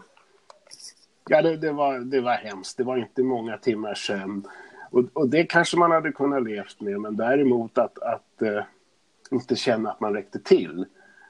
Ja, 1.28 1.42
det, 1.42 1.56
det, 1.56 1.72
var, 1.72 1.98
det 1.98 2.20
var 2.20 2.34
hemskt. 2.34 2.76
Det 2.76 2.84
var 2.84 2.96
inte 2.96 3.22
många 3.22 3.58
timmars 3.58 4.06
sömn. 4.06 4.48
Och, 4.90 5.04
och 5.12 5.28
det 5.28 5.44
kanske 5.44 5.76
man 5.76 5.90
hade 5.90 6.12
kunnat 6.12 6.42
levt 6.44 6.80
med, 6.80 7.00
men 7.00 7.16
däremot 7.16 7.78
att, 7.78 7.98
att 7.98 8.42
eh, 8.42 8.64
inte 9.30 9.56
känna 9.56 9.90
att 9.90 10.00
man 10.00 10.14
räckte 10.14 10.38
till. 10.38 10.86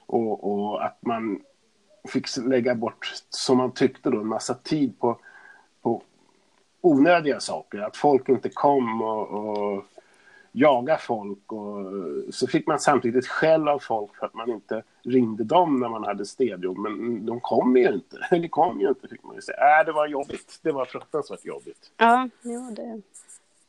Och, 0.07 0.53
och 0.53 0.85
att 0.85 0.99
man 1.01 1.41
fick 2.09 2.37
lägga 2.37 2.75
bort, 2.75 3.13
som 3.29 3.59
man 3.59 3.73
tyckte 3.73 4.11
då, 4.11 4.21
en 4.21 4.27
massa 4.27 4.55
tid 4.55 4.99
på, 4.99 5.19
på 5.83 6.03
onödiga 6.81 7.41
saker. 7.41 7.79
Att 7.79 7.97
folk 7.97 8.29
inte 8.29 8.49
kom 8.49 9.03
och, 9.03 9.29
och 9.29 9.85
jaga 10.53 10.99
folk. 10.99 11.53
Och, 11.53 11.93
så 12.31 12.47
fick 12.47 12.67
man 12.67 12.79
samtidigt 12.79 13.27
skäll 13.27 13.69
av 13.69 13.79
folk 13.79 14.17
för 14.17 14.27
att 14.27 14.35
man 14.35 14.51
inte 14.51 14.83
ringde 15.03 15.45
dem 15.45 15.81
när 15.81 15.89
man 15.89 16.05
hade 16.05 16.27
städjobb. 16.27 16.79
Men 16.79 17.27
de 17.27 17.41
kom 17.41 17.77
ju 17.77 17.93
inte. 17.93 18.17
Eller 18.31 18.49
kom 18.49 18.81
ju 18.81 18.89
inte, 18.89 19.09
fick 19.09 19.23
man 19.23 19.35
ju 19.35 19.43
säga. 19.43 19.81
Äh, 19.81 19.87
det 19.87 19.93
var 19.93 20.07
jobbigt. 20.07 20.59
Det 20.63 20.73
var 20.73 20.85
fruktansvärt 20.85 21.45
jobbigt. 21.45 21.91
ja, 21.97 22.29
jo, 22.43 22.71
det, 22.77 23.03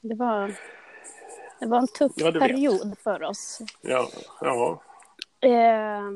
det, 0.01 0.15
var, 0.15 0.53
det 1.59 1.65
var 1.65 1.77
en 1.77 1.87
tuff 1.87 2.11
Ja, 2.15 2.31
du 2.31 2.39
vet. 2.39 2.49
period 2.49 2.97
för 3.03 3.23
oss. 3.23 3.59
Ja, 3.81 4.09
ja. 4.41 4.81
Eh, 5.41 6.11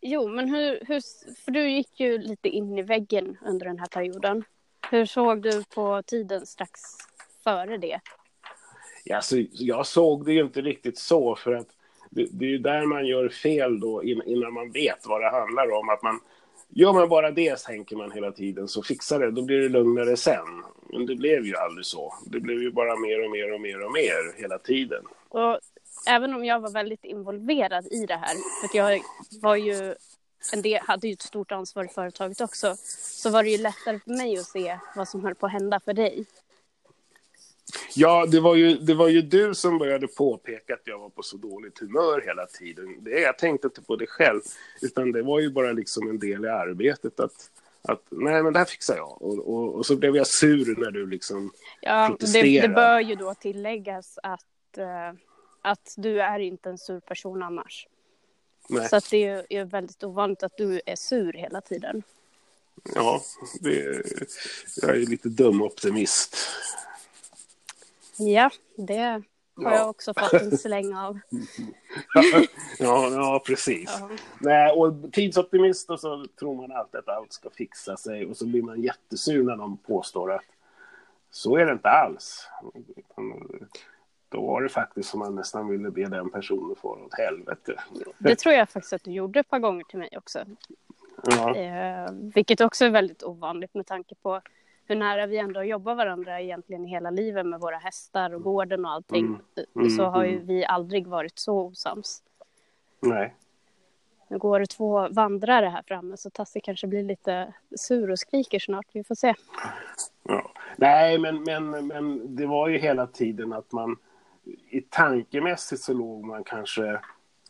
jo, 0.00 0.28
men 0.28 0.48
hur, 0.48 0.80
hur... 0.86 1.00
För 1.44 1.50
du 1.50 1.70
gick 1.70 2.00
ju 2.00 2.18
lite 2.18 2.48
in 2.48 2.78
i 2.78 2.82
väggen 2.82 3.38
under 3.46 3.66
den 3.66 3.78
här 3.78 3.86
perioden. 3.86 4.44
Hur 4.90 5.06
såg 5.06 5.42
du 5.42 5.64
på 5.64 6.02
tiden 6.06 6.46
strax 6.46 6.80
före 7.44 7.76
det? 7.76 8.00
Ja, 9.04 9.20
så 9.20 9.44
jag 9.50 9.86
såg 9.86 10.24
det 10.24 10.32
ju 10.32 10.40
inte 10.40 10.60
riktigt 10.60 10.98
så 10.98 11.36
för 11.36 11.52
att 11.52 11.68
det, 12.10 12.26
det 12.30 12.44
är 12.44 12.48
ju 12.48 12.58
där 12.58 12.86
man 12.86 13.06
gör 13.06 13.28
fel 13.28 13.80
då 13.80 14.04
in, 14.04 14.22
innan 14.26 14.52
man 14.52 14.70
vet 14.70 15.06
vad 15.06 15.20
det 15.20 15.30
handlar 15.30 15.70
om. 15.72 15.88
Att 15.88 16.02
man, 16.02 16.20
gör 16.68 16.92
man 16.92 17.08
bara 17.08 17.30
det, 17.30 17.58
tänker 17.58 17.96
man 17.96 18.12
hela 18.12 18.32
tiden, 18.32 18.68
så 18.68 18.82
fixar 18.82 19.18
det. 19.20 19.30
Då 19.30 19.42
blir 19.42 19.58
det 19.58 19.68
lugnare 19.68 20.16
sen. 20.16 20.62
Men 20.92 21.06
det 21.06 21.14
blev 21.14 21.46
ju 21.46 21.56
aldrig 21.56 21.86
så. 21.86 22.14
Det 22.26 22.40
blev 22.40 22.62
ju 22.62 22.70
bara 22.70 22.96
mer 22.96 23.24
och 23.24 23.30
mer 23.30 23.54
och 23.54 23.60
mer 23.60 23.84
och 23.84 23.92
mer 23.92 24.40
hela 24.40 24.58
tiden. 24.58 25.04
Och 25.28 25.58
även 26.08 26.34
om 26.34 26.44
jag 26.44 26.60
var 26.60 26.70
väldigt 26.70 27.04
involverad 27.04 27.86
i 27.90 28.06
det 28.06 28.16
här, 28.16 28.36
för 28.68 28.78
jag 28.78 29.00
var 29.42 29.56
ju 29.56 29.94
en 30.52 30.62
del, 30.62 30.80
hade 30.82 31.06
ju 31.06 31.12
ett 31.12 31.22
stort 31.22 31.52
ansvar 31.52 31.84
i 31.84 31.88
företaget 31.88 32.40
också, 32.40 32.76
så 33.00 33.30
var 33.30 33.42
det 33.42 33.50
ju 33.50 33.58
lättare 33.58 33.98
för 33.98 34.10
mig 34.10 34.38
att 34.38 34.46
se 34.46 34.78
vad 34.96 35.08
som 35.08 35.24
höll 35.24 35.34
på 35.34 35.46
att 35.46 35.52
hända 35.52 35.80
för 35.80 35.92
dig. 35.92 36.24
Ja, 37.94 38.26
det 38.26 38.40
var, 38.40 38.54
ju, 38.54 38.74
det 38.74 38.94
var 38.94 39.08
ju 39.08 39.22
du 39.22 39.54
som 39.54 39.78
började 39.78 40.06
påpeka 40.06 40.74
att 40.74 40.80
jag 40.84 40.98
var 40.98 41.08
på 41.08 41.22
så 41.22 41.36
dåligt 41.36 41.78
humör 41.78 42.22
hela 42.26 42.46
tiden. 42.46 42.96
Det, 43.04 43.20
jag 43.20 43.38
tänkte 43.38 43.66
inte 43.66 43.82
på 43.82 43.96
det 43.96 44.06
själv, 44.06 44.40
utan 44.82 45.12
det 45.12 45.22
var 45.22 45.40
ju 45.40 45.50
bara 45.50 45.72
liksom 45.72 46.10
en 46.10 46.18
del 46.18 46.44
i 46.44 46.48
arbetet 46.48 47.20
att, 47.20 47.50
att 47.88 48.02
nej, 48.10 48.42
men 48.42 48.52
det 48.52 48.58
här 48.58 48.66
fixar 48.66 48.96
jag. 48.96 49.22
Och, 49.22 49.38
och, 49.38 49.74
och 49.74 49.86
så 49.86 49.96
blev 49.96 50.16
jag 50.16 50.26
sur 50.26 50.80
när 50.80 50.90
du 50.90 51.06
liksom... 51.06 51.52
Ja, 51.80 52.02
det, 52.02 52.08
Protestera. 52.08 52.68
det 52.68 52.74
bör 52.74 53.00
ju 53.00 53.14
då 53.14 53.34
tilläggas 53.34 54.18
att, 54.22 54.78
eh, 54.78 55.12
att 55.62 55.94
du 55.96 56.20
är 56.20 56.38
inte 56.38 56.68
en 56.70 56.78
sur 56.78 57.00
person 57.00 57.42
annars. 57.42 57.88
Nej, 58.68 58.88
Så 58.88 59.00
det 59.10 59.24
är 59.24 59.46
är 59.50 59.64
väldigt 59.64 60.04
ovanligt 60.04 60.42
att 60.42 60.56
du 60.56 60.80
är 60.86 60.96
sur 60.96 61.32
hela 61.32 61.60
tiden. 61.60 62.02
ja, 62.94 63.22
det, 63.60 64.02
jag 64.82 64.90
är 64.90 65.06
lite 65.06 65.28
dum 65.28 65.62
optimist. 65.62 66.36
Ja, 68.16 68.50
det 68.76 69.22
har 69.56 69.64
Ja. 69.72 69.76
jag 69.76 69.88
också 69.90 70.14
fått 70.18 70.32
en 70.32 70.58
släng 70.58 70.94
av. 70.94 71.18
ja, 72.78 73.08
ja, 73.10 73.42
precis. 73.46 73.96
Ja. 74.00 74.10
Nej, 74.40 74.72
och 74.72 75.12
tidsoptimist 75.12 75.90
och 75.90 76.00
så 76.00 76.24
tror 76.40 76.54
man 76.54 76.72
alltid 76.76 76.98
att 77.00 77.08
allt 77.08 77.32
ska 77.32 77.50
fixa 77.50 77.96
sig 77.96 78.26
och 78.26 78.36
så 78.36 78.46
blir 78.46 78.62
man 78.62 78.82
jättesur 78.82 79.42
när 79.44 79.56
de 79.56 79.76
påstår 79.76 80.32
att 80.32 80.44
så 81.30 81.56
är 81.56 81.66
det 81.66 81.72
inte 81.72 81.88
alls. 81.88 82.48
Då 84.28 84.46
var 84.46 84.62
det 84.62 84.68
faktiskt 84.68 85.08
som 85.10 85.18
man 85.20 85.34
nästan 85.34 85.68
ville 85.68 85.90
be 85.90 86.04
den 86.04 86.30
personen 86.30 86.76
få 86.76 86.88
åt 86.88 87.14
helvete. 87.18 87.80
Det 88.18 88.36
tror 88.36 88.54
jag 88.54 88.68
faktiskt 88.70 88.92
att 88.92 89.04
du 89.04 89.10
gjorde 89.10 89.40
ett 89.40 89.48
par 89.50 89.58
gånger 89.58 89.84
till 89.84 89.98
mig 89.98 90.08
också. 90.16 90.38
Ja, 91.24 91.56
Eh, 91.56 92.10
vilket 92.12 92.60
också 92.60 92.84
är 92.84 92.90
väldigt 92.90 93.22
ovanligt 93.22 93.74
med 93.74 93.86
tanke 93.86 94.14
på 94.14 94.40
hur 94.86 94.96
nära 94.96 95.26
vi 95.26 95.38
ändå 95.38 95.62
jobbar 95.62 95.94
varandra 95.94 96.40
egentligen 96.40 96.84
hela 96.84 97.10
livet 97.10 97.46
med 97.46 97.60
våra 97.60 97.76
hästar 97.76 98.34
och 98.34 98.42
gården 98.42 98.84
och 98.84 98.90
allting. 98.90 99.26
Mm. 99.26 99.40
Mm, 99.76 99.90
Så 99.90 100.04
har 100.04 100.24
ju 100.24 100.34
mm. 100.34 100.46
vi 100.46 100.64
aldrig 100.64 101.06
varit 101.06 101.38
så 101.38 101.58
osams. 101.60 102.22
Nej. 103.00 103.34
Nu 104.28 104.38
går 104.38 104.60
det 104.60 104.66
två 104.66 105.08
vandrare 105.08 105.66
här 105.66 105.82
framme 105.86 106.16
så 106.16 106.30
Tassi 106.30 106.60
kanske 106.60 106.86
blir 106.86 107.02
lite 107.02 107.52
sur 107.76 108.10
och 108.10 108.18
skriker 108.18 108.58
snart. 108.58 108.86
Vi 108.92 109.04
får 109.04 109.14
se. 109.14 109.34
Ja. 110.22 110.50
Nej, 110.76 111.18
men, 111.18 111.42
men, 111.42 111.86
men 111.86 112.36
det 112.36 112.46
var 112.46 112.68
ju 112.68 112.78
hela 112.78 113.06
tiden 113.06 113.52
att 113.52 113.72
man 113.72 113.96
i 114.70 114.80
tankemässigt 114.80 115.82
så 115.82 115.92
låg 115.92 116.24
man 116.24 116.44
kanske 116.44 117.00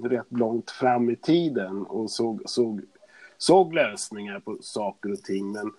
rätt 0.03 0.33
långt 0.33 0.71
fram 0.71 1.11
i 1.11 1.17
tiden 1.17 1.87
och 1.87 2.11
såg, 2.11 2.43
såg, 2.45 2.83
såg 3.39 3.75
lösningar 3.75 4.41
på 4.41 4.57
saker 4.61 5.13
och 5.13 5.23
ting. 5.23 5.53
Men 5.53 5.73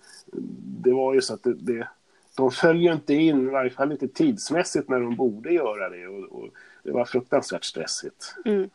det 0.82 0.92
var 0.92 1.14
ju 1.14 1.20
så 1.20 1.34
att 1.34 1.42
det, 1.42 1.54
det, 1.54 1.88
de 2.36 2.50
följer 2.50 2.92
inte 2.92 3.14
in, 3.14 3.48
i 3.48 3.50
varje 3.50 3.70
fall 3.70 3.92
inte 3.92 4.08
tidsmässigt 4.08 4.88
när 4.88 5.00
de 5.00 5.16
borde 5.16 5.52
göra 5.52 5.88
det. 5.88 6.06
Och, 6.06 6.42
och 6.42 6.48
det 6.82 6.90
var 6.90 7.04
fruktansvärt 7.04 7.64
stressigt. 7.64 8.34
Mm. 8.44 8.70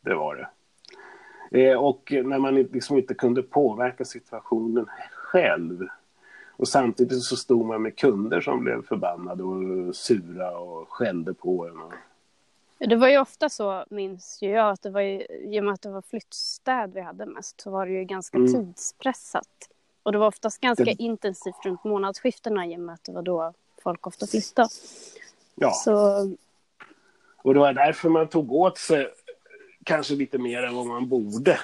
Det 0.00 0.14
var 0.14 0.36
det. 0.36 0.48
Eh, 1.50 1.84
och 1.84 2.12
när 2.24 2.38
man 2.38 2.54
liksom 2.54 2.98
inte 2.98 3.14
kunde 3.14 3.42
påverka 3.42 4.04
situationen 4.04 4.86
själv. 5.12 5.88
Och 6.56 6.68
samtidigt 6.68 7.22
så 7.22 7.36
stod 7.36 7.66
man 7.66 7.82
med 7.82 7.98
kunder 7.98 8.40
som 8.40 8.64
blev 8.64 8.86
förbannade 8.86 9.42
och 9.42 9.96
sura 9.96 10.58
och 10.58 10.88
skällde 10.88 11.34
på 11.34 11.66
en. 11.66 11.80
Och... 11.80 11.92
Det 12.88 12.96
var 12.96 13.08
ju 13.08 13.18
ofta 13.18 13.48
så, 13.48 13.84
minns 13.90 14.42
ju 14.42 14.50
jag, 14.50 14.70
att 14.70 14.82
det 14.82 14.90
var 14.90 15.00
ju, 15.00 15.26
i 15.44 15.60
och 15.60 15.64
med 15.64 15.74
att 15.74 15.82
det 15.82 15.90
var 15.90 16.02
flyttstäd 16.02 16.92
vi 16.94 17.00
hade 17.00 17.26
mest, 17.26 17.60
så 17.60 17.70
var 17.70 17.86
det 17.86 17.92
ju 17.92 18.04
ganska 18.04 18.38
Mm. 18.38 18.52
tidspressat. 18.52 19.48
Och 20.02 20.12
det 20.12 20.18
var 20.18 20.26
oftast 20.26 20.60
ganska 20.60 20.84
Det- 20.84 21.02
intensivt 21.02 21.64
runt 21.64 21.84
månadsskiftena 21.84 22.66
i 22.66 22.76
och 22.76 22.80
med 22.80 22.94
att 22.94 23.04
det 23.04 23.12
var 23.12 23.22
då 23.22 23.52
folk 23.82 24.06
ofta 24.06 24.26
flyttade. 24.26 24.68
Ja, 25.54 25.70
Så 25.72 25.94
och 27.42 27.54
det 27.54 27.60
var 27.60 27.72
därför 27.72 28.08
man 28.08 28.28
tog 28.28 28.52
åt 28.52 28.78
sig 28.78 29.08
kanske 29.84 30.14
lite 30.14 30.38
mer 30.38 30.62
än 30.62 30.74
vad 30.74 30.86
man 30.86 31.08
borde. 31.08 31.58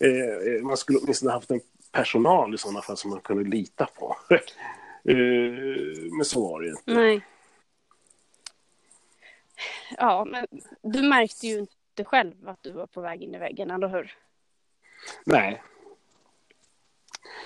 Eh, 0.00 0.62
man 0.62 0.76
skulle 0.76 0.98
åtminstone 0.98 1.32
haft 1.32 1.50
en 1.50 1.60
personal 1.92 2.54
i 2.54 2.58
sådana 2.58 2.82
fall 2.82 2.96
som 2.96 3.10
man 3.10 3.20
kunde 3.20 3.44
lita 3.50 3.86
på. 3.98 4.16
eh, 4.30 5.16
men 6.16 6.24
så 6.24 6.48
var 6.48 6.60
det 6.60 6.68
inte. 6.68 6.82
nej. 6.86 7.20
Ja, 9.98 10.24
men 10.24 10.46
du 10.82 11.02
märkte 11.02 11.46
ju 11.46 11.58
inte 11.58 12.04
själv 12.04 12.48
att 12.48 12.62
du 12.62 12.72
var 12.72 12.86
på 12.86 13.00
väg 13.00 13.22
in 13.22 13.34
i 13.34 13.38
väggen, 13.38 13.70
eller 13.70 13.88
hur? 13.88 14.14
Nej, 15.24 15.62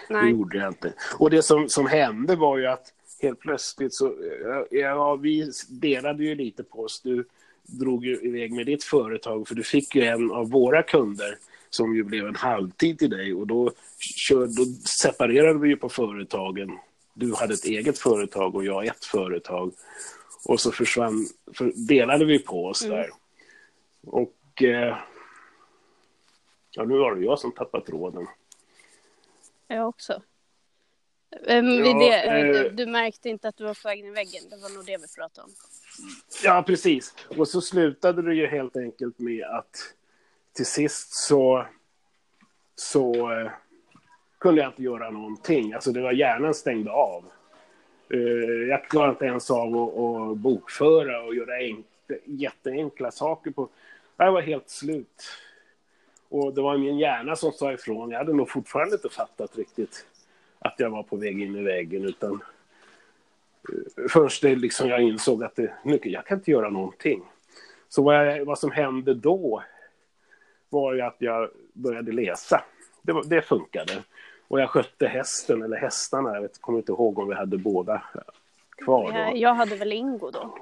det 0.08 0.14
Nej. 0.14 0.30
gjorde 0.30 0.58
jag 0.58 0.68
inte. 0.68 0.92
Och 1.18 1.30
det 1.30 1.42
som, 1.42 1.68
som 1.68 1.87
hände 1.87 2.37
var 2.37 2.58
ju 2.58 2.66
att 2.66 2.92
helt 3.22 3.40
plötsligt 3.40 3.94
så, 3.94 4.14
ja, 4.42 4.66
ja, 4.70 5.16
vi 5.16 5.50
delade 5.68 6.25
ju 6.25 6.34
lite 6.34 6.64
på 6.64 6.82
oss. 6.82 7.00
Du 7.00 7.25
drog 7.62 8.04
ju 8.04 8.20
iväg 8.20 8.52
med 8.52 8.66
ditt 8.66 8.84
företag 8.84 9.48
för 9.48 9.54
du 9.54 9.62
fick 9.62 9.94
ju 9.94 10.02
en 10.02 10.30
av 10.30 10.50
våra 10.50 10.82
kunder 10.82 11.38
som 11.70 11.94
ju 11.96 12.04
blev 12.04 12.26
en 12.26 12.37
halvtid 12.37 12.98
till 12.98 13.10
dig 13.10 13.34
och 13.34 13.46
då, 13.46 13.72
kör, 13.98 14.46
då 14.46 14.64
separerade 14.84 15.58
vi 15.58 15.68
ju 15.68 15.76
på 15.76 15.88
företagen. 15.88 16.78
Du 17.14 17.34
hade 17.34 17.54
ett 17.54 17.64
eget 17.64 17.98
företag 17.98 18.54
och 18.54 18.64
jag 18.64 18.87
ett 18.87 19.04
företag. 19.04 19.72
Och 20.45 20.61
så 20.61 20.73
försvann, 20.73 21.26
för, 21.54 21.73
delade 21.88 22.25
vi 22.25 22.38
på 22.38 22.66
oss 22.66 22.85
Mm. 22.85 22.97
där. 22.97 23.11
Och 24.07 24.62
eh, 24.62 24.96
ja, 26.70 26.85
nu 26.85 26.98
var 26.98 27.14
det 27.14 27.24
jag 27.24 27.38
som 27.38 27.53
tappade 27.53 27.87
tråden. 27.87 28.27
Jag 29.66 29.88
också. 29.88 30.22
Um, 31.46 31.66
vid 31.66 31.87
Ja, 31.87 31.98
det, 31.98 32.22
eh, 32.22 32.35
eh, 32.35 32.46
du, 32.46 32.68
du 32.70 32.87
märkte 32.87 33.29
inte 33.29 33.48
att 33.48 33.57
du 33.57 33.64
var 33.64 33.74
på 33.74 33.88
väg 33.88 33.98
in 33.98 34.07
i 34.07 34.11
väggen. 34.11 34.42
Det 34.51 34.57
var 34.57 34.68
nog 34.68 34.87
det 34.87 34.96
vi 34.96 35.07
pratade 35.16 35.44
om. 35.44 35.51
Ja, 36.44 36.64
precis. 36.66 37.14
Och 37.38 37.48
så 37.48 37.61
slutade 37.61 38.22
det 38.22 38.35
ju 38.35 38.46
helt 38.46 38.77
enkelt 38.77 39.18
med 39.18 39.44
att 39.44 39.94
till 40.53 40.66
sist 40.66 41.12
så, 41.12 41.66
så 42.74 43.33
eh, 43.33 43.51
kunde 44.38 44.61
jag 44.61 44.70
inte 44.70 44.83
göra 44.83 45.11
någonting. 45.11 45.72
Alltså 45.72 45.92
det 45.92 46.01
var 46.01 46.12
hjärnan 46.12 46.55
stängde 46.55 46.90
av. 46.90 47.24
Eh, 48.11 48.68
jag 48.68 48.85
klarade 48.85 49.11
inte 49.11 49.25
ens 49.25 49.51
av 49.51 49.77
att, 49.77 49.99
att 49.99 50.37
bokföra 50.37 51.23
och 51.23 51.35
göra 51.35 51.61
enk, 51.61 51.87
jätteenkla 52.25 53.11
saker. 53.11 53.51
På. 53.51 53.68
Jag 54.16 54.33
var 54.33 54.40
helt 54.40 54.71
slut. 54.71 55.23
Och 56.29 56.55
det 56.55 56.62
var 56.62 56.79
min 56.79 56.99
hjärna 56.99 57.37
som 57.37 57.53
sa 57.53 57.73
ifrån. 57.73 58.11
Jag 58.11 58.18
hade 58.18 58.33
nog 58.33 58.51
fortfarande 58.51 58.94
inte 58.94 59.09
fattat 59.09 59.59
riktigt 59.59 60.07
att 60.59 60.75
jag 60.79 60.90
var 60.90 61.03
på 61.03 61.16
väg 61.16 61.42
in 61.42 61.57
i 61.57 61.62
väggen. 61.62 62.05
Utan 62.05 62.33
eh, 62.33 64.09
först 64.09 64.42
det 64.42 64.55
liksom 64.55 64.88
jag 64.88 65.03
insåg 65.03 65.44
att 65.44 65.57
det, 65.57 65.73
nu, 65.85 65.99
jag 66.03 66.27
kan 66.27 66.38
inte 66.38 66.51
göra 66.51 66.71
någonting. 66.71 67.23
Så 67.88 68.03
vad, 68.03 68.27
jag, 68.27 68.44
vad 68.44 68.59
som 68.59 68.71
hände 68.71 69.14
då 69.14 69.62
var 70.68 70.94
ju 70.94 71.01
att 71.01 71.16
jag 71.18 71.51
började 71.73 72.12
läsa. 72.12 72.64
Det, 73.03 73.12
var, 73.12 73.25
det 73.25 73.42
funkade. 73.42 73.92
Och 74.48 74.61
jag 74.61 74.70
skötte 74.70 75.06
hästen, 75.06 75.62
eller 75.62 75.76
hästarna. 75.76 76.34
Jag 76.34 76.40
vet, 76.42 76.61
kommer 76.61 76.78
inte 76.78 76.92
ihåg 76.92 77.18
om 77.18 77.28
vi 77.28 77.34
hade 77.34 77.58
båda 77.58 78.02
kvar 78.84 79.12
Jag, 79.12 79.32
då. 79.32 79.38
jag 79.38 79.54
hade 79.54 79.76
väl 79.76 79.92
Ingo 79.92 80.30
då. 80.30 80.58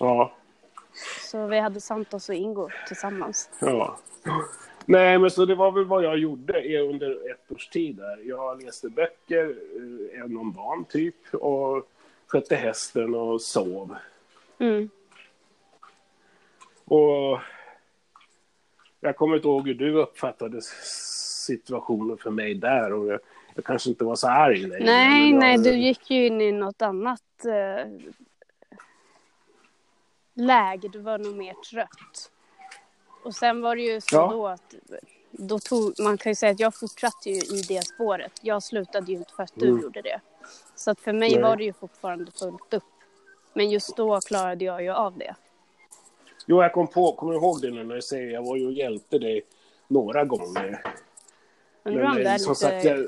Ja, 0.00 0.32
Så 1.30 1.46
vi 1.46 1.58
hade 1.58 1.80
Santos 1.80 2.28
och 2.28 2.34
Ingo 2.34 2.68
tillsammans. 2.86 3.50
ja. 3.60 3.96
Nej, 4.84 5.18
men 5.18 5.30
så 5.30 5.44
det 5.44 5.54
var 5.54 5.70
väl 5.72 5.84
vad 5.84 6.04
jag 6.04 6.18
gjorde 6.18 6.80
under 6.80 7.30
ett 7.30 7.52
års 7.52 7.68
tid 7.68 7.96
där. 7.96 8.18
Jag 8.28 8.62
läste 8.62 8.88
böcker, 8.88 9.56
eh, 10.14 10.20
en 10.20 10.36
om 10.36 10.52
barn 10.52 10.84
typ, 10.84 11.34
och 11.34 11.88
skötte 12.26 12.56
hästen 12.56 13.14
och 13.14 13.42
sov. 13.42 13.96
Mm. 14.58 14.90
Och 16.84 17.38
jag 19.00 19.16
kommer 19.16 19.36
inte 19.36 19.48
ihåg 19.48 19.66
hur 19.68 19.74
du 19.74 19.94
uppfattade 19.94 20.60
situationen 21.56 22.16
för 22.16 22.30
mig 22.30 22.54
där. 22.54 22.92
Och 22.92 23.06
jag, 23.06 23.20
jag 23.54 23.64
kanske 23.64 23.90
inte 23.90 24.04
var 24.04 24.16
så 24.16 24.28
arg 24.28 24.58
längre. 24.66 24.84
Nej, 24.84 25.32
nej, 25.32 25.58
du 25.58 25.72
gick 25.72 26.10
ju 26.10 26.26
in 26.26 26.40
i 26.40 26.52
något 26.52 26.82
annat 26.82 27.22
eh, 27.44 27.86
läge. 30.34 30.88
Du 30.88 30.98
var 30.98 31.18
nog 31.18 31.36
mer 31.36 31.54
trött. 31.70 32.30
Och 33.24 33.34
sen 33.34 33.60
var 33.62 33.76
det 33.76 33.82
ju 33.82 34.00
så 34.00 34.16
Ja. 34.16 34.28
då 34.32 34.46
att 34.46 34.74
då 35.30 35.58
tog, 35.58 36.00
man 36.00 36.18
kan 36.18 36.30
ju 36.30 36.34
säga 36.36 36.52
att 36.52 36.60
jag 36.60 36.74
fortsatte 36.74 37.30
ju 37.30 37.36
i 37.36 37.62
det 37.68 37.82
spåret. 37.86 38.32
Jag 38.42 38.62
slutade 38.62 39.12
ju 39.12 39.18
inte 39.18 39.32
för 39.34 39.42
att 39.42 39.52
du 39.54 39.68
Mm. 39.68 39.82
gjorde 39.82 40.02
det. 40.02 40.20
Så 40.74 40.90
att 40.90 41.00
för 41.00 41.12
mig 41.12 41.30
Nej. 41.30 41.42
var 41.42 41.56
det 41.56 41.64
ju 41.64 41.72
fortfarande 41.72 42.32
fullt 42.32 42.74
upp. 42.74 42.84
Men 43.52 43.70
just 43.70 43.96
då 43.96 44.20
klarade 44.20 44.64
jag 44.64 44.82
ju 44.82 44.90
av 44.90 45.18
det. 45.18 45.34
Jo, 46.46 46.62
jag 46.62 46.72
kom 46.72 46.86
på, 46.86 47.12
kommer 47.12 47.34
ihåg 47.34 47.60
det 47.62 47.70
nu 47.70 47.84
när 47.84 47.94
jag 47.94 48.04
säger 48.04 48.30
jag 48.30 48.42
var 48.42 48.56
ju 48.56 48.66
och 48.66 48.72
hjälpte 48.72 49.18
dig 49.18 49.42
några 49.88 50.24
gånger. 50.24 50.82
Undrar 51.84 52.04
om 52.04 52.14
det 52.16 52.28
är 52.28 52.38
som 52.38 52.50
lite... 52.50 52.60
sagt, 52.60 52.84
jag, 52.84 53.06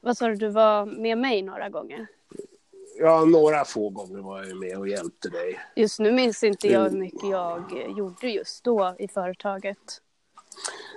Vad 0.00 0.16
sa 0.16 0.28
du, 0.28 0.34
du 0.34 0.48
var 0.48 0.86
med 0.86 1.18
mig 1.18 1.42
några 1.42 1.68
gånger? 1.68 2.06
ja, 2.98 3.24
några 3.24 3.64
få 3.64 3.88
gånger 3.88 4.18
var 4.22 4.44
jag 4.44 4.56
med 4.56 4.78
och 4.78 4.88
hjälpte 4.88 5.28
dig. 5.28 5.60
Just 5.76 5.98
nu 5.98 6.12
minns 6.12 6.44
inte 6.44 6.68
jag 6.68 6.80
Mm. 6.86 6.92
hur 6.92 7.00
mycket 7.00 7.30
jag 7.30 7.72
eh, 7.80 7.98
gjorde 7.98 8.28
just 8.28 8.64
då 8.64 8.94
i 8.98 9.08
företaget. 9.08 10.00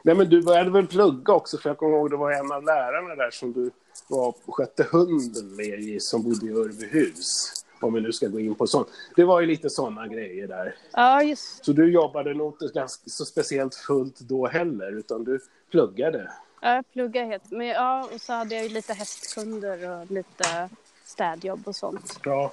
Nej, 0.03 0.15
men 0.15 0.29
du 0.29 0.41
började 0.43 0.69
väl 0.71 0.87
plugga 0.87 1.33
också, 1.33 1.57
för 1.57 1.69
jag 1.69 1.77
kommer 1.77 1.97
ihåg 1.97 2.09
det 2.09 2.17
var 2.17 2.31
en 2.31 2.51
av 2.51 2.63
lärarna 2.63 3.15
där 3.15 3.31
som 3.31 3.53
du 3.53 3.71
var 4.07 4.27
och 4.45 4.55
skötte 4.55 4.83
hunden 4.91 5.55
med 5.55 5.79
i, 5.79 5.99
som 5.99 6.23
bodde 6.23 6.45
i 6.45 6.49
Örbyhus. 6.51 7.56
Om 7.79 7.93
vi 7.93 8.01
nu 8.01 8.11
ska 8.11 8.27
gå 8.27 8.39
in 8.39 8.55
på 8.55 8.67
sånt. 8.67 8.87
Det 9.15 9.23
var 9.23 9.41
ju 9.41 9.47
lite 9.47 9.69
sådana 9.69 10.07
grejer 10.07 10.47
där. 10.47 10.75
Ja, 10.91 11.23
just 11.23 11.65
Så 11.65 11.71
du 11.73 11.91
jobbade 11.91 12.33
nog 12.33 12.53
inte 12.53 12.79
ganska, 12.79 13.09
så 13.09 13.25
speciellt 13.25 13.75
fullt 13.75 14.19
då 14.19 14.47
heller, 14.47 14.97
utan 14.97 15.23
du 15.23 15.39
pluggade. 15.71 16.31
Ja, 16.61 16.75
jag 16.75 16.91
pluggade 16.93 17.27
helt. 17.27 17.51
Men 17.51 17.67
ja, 17.67 18.09
och 18.13 18.21
så 18.21 18.33
hade 18.33 18.55
jag 18.55 18.63
ju 18.63 18.69
lite 18.69 18.93
hästkunder 18.93 19.89
och 19.89 20.11
lite 20.11 20.69
städjobb 21.03 21.67
och 21.67 21.75
sånt. 21.75 22.19
Ja. 22.23 22.51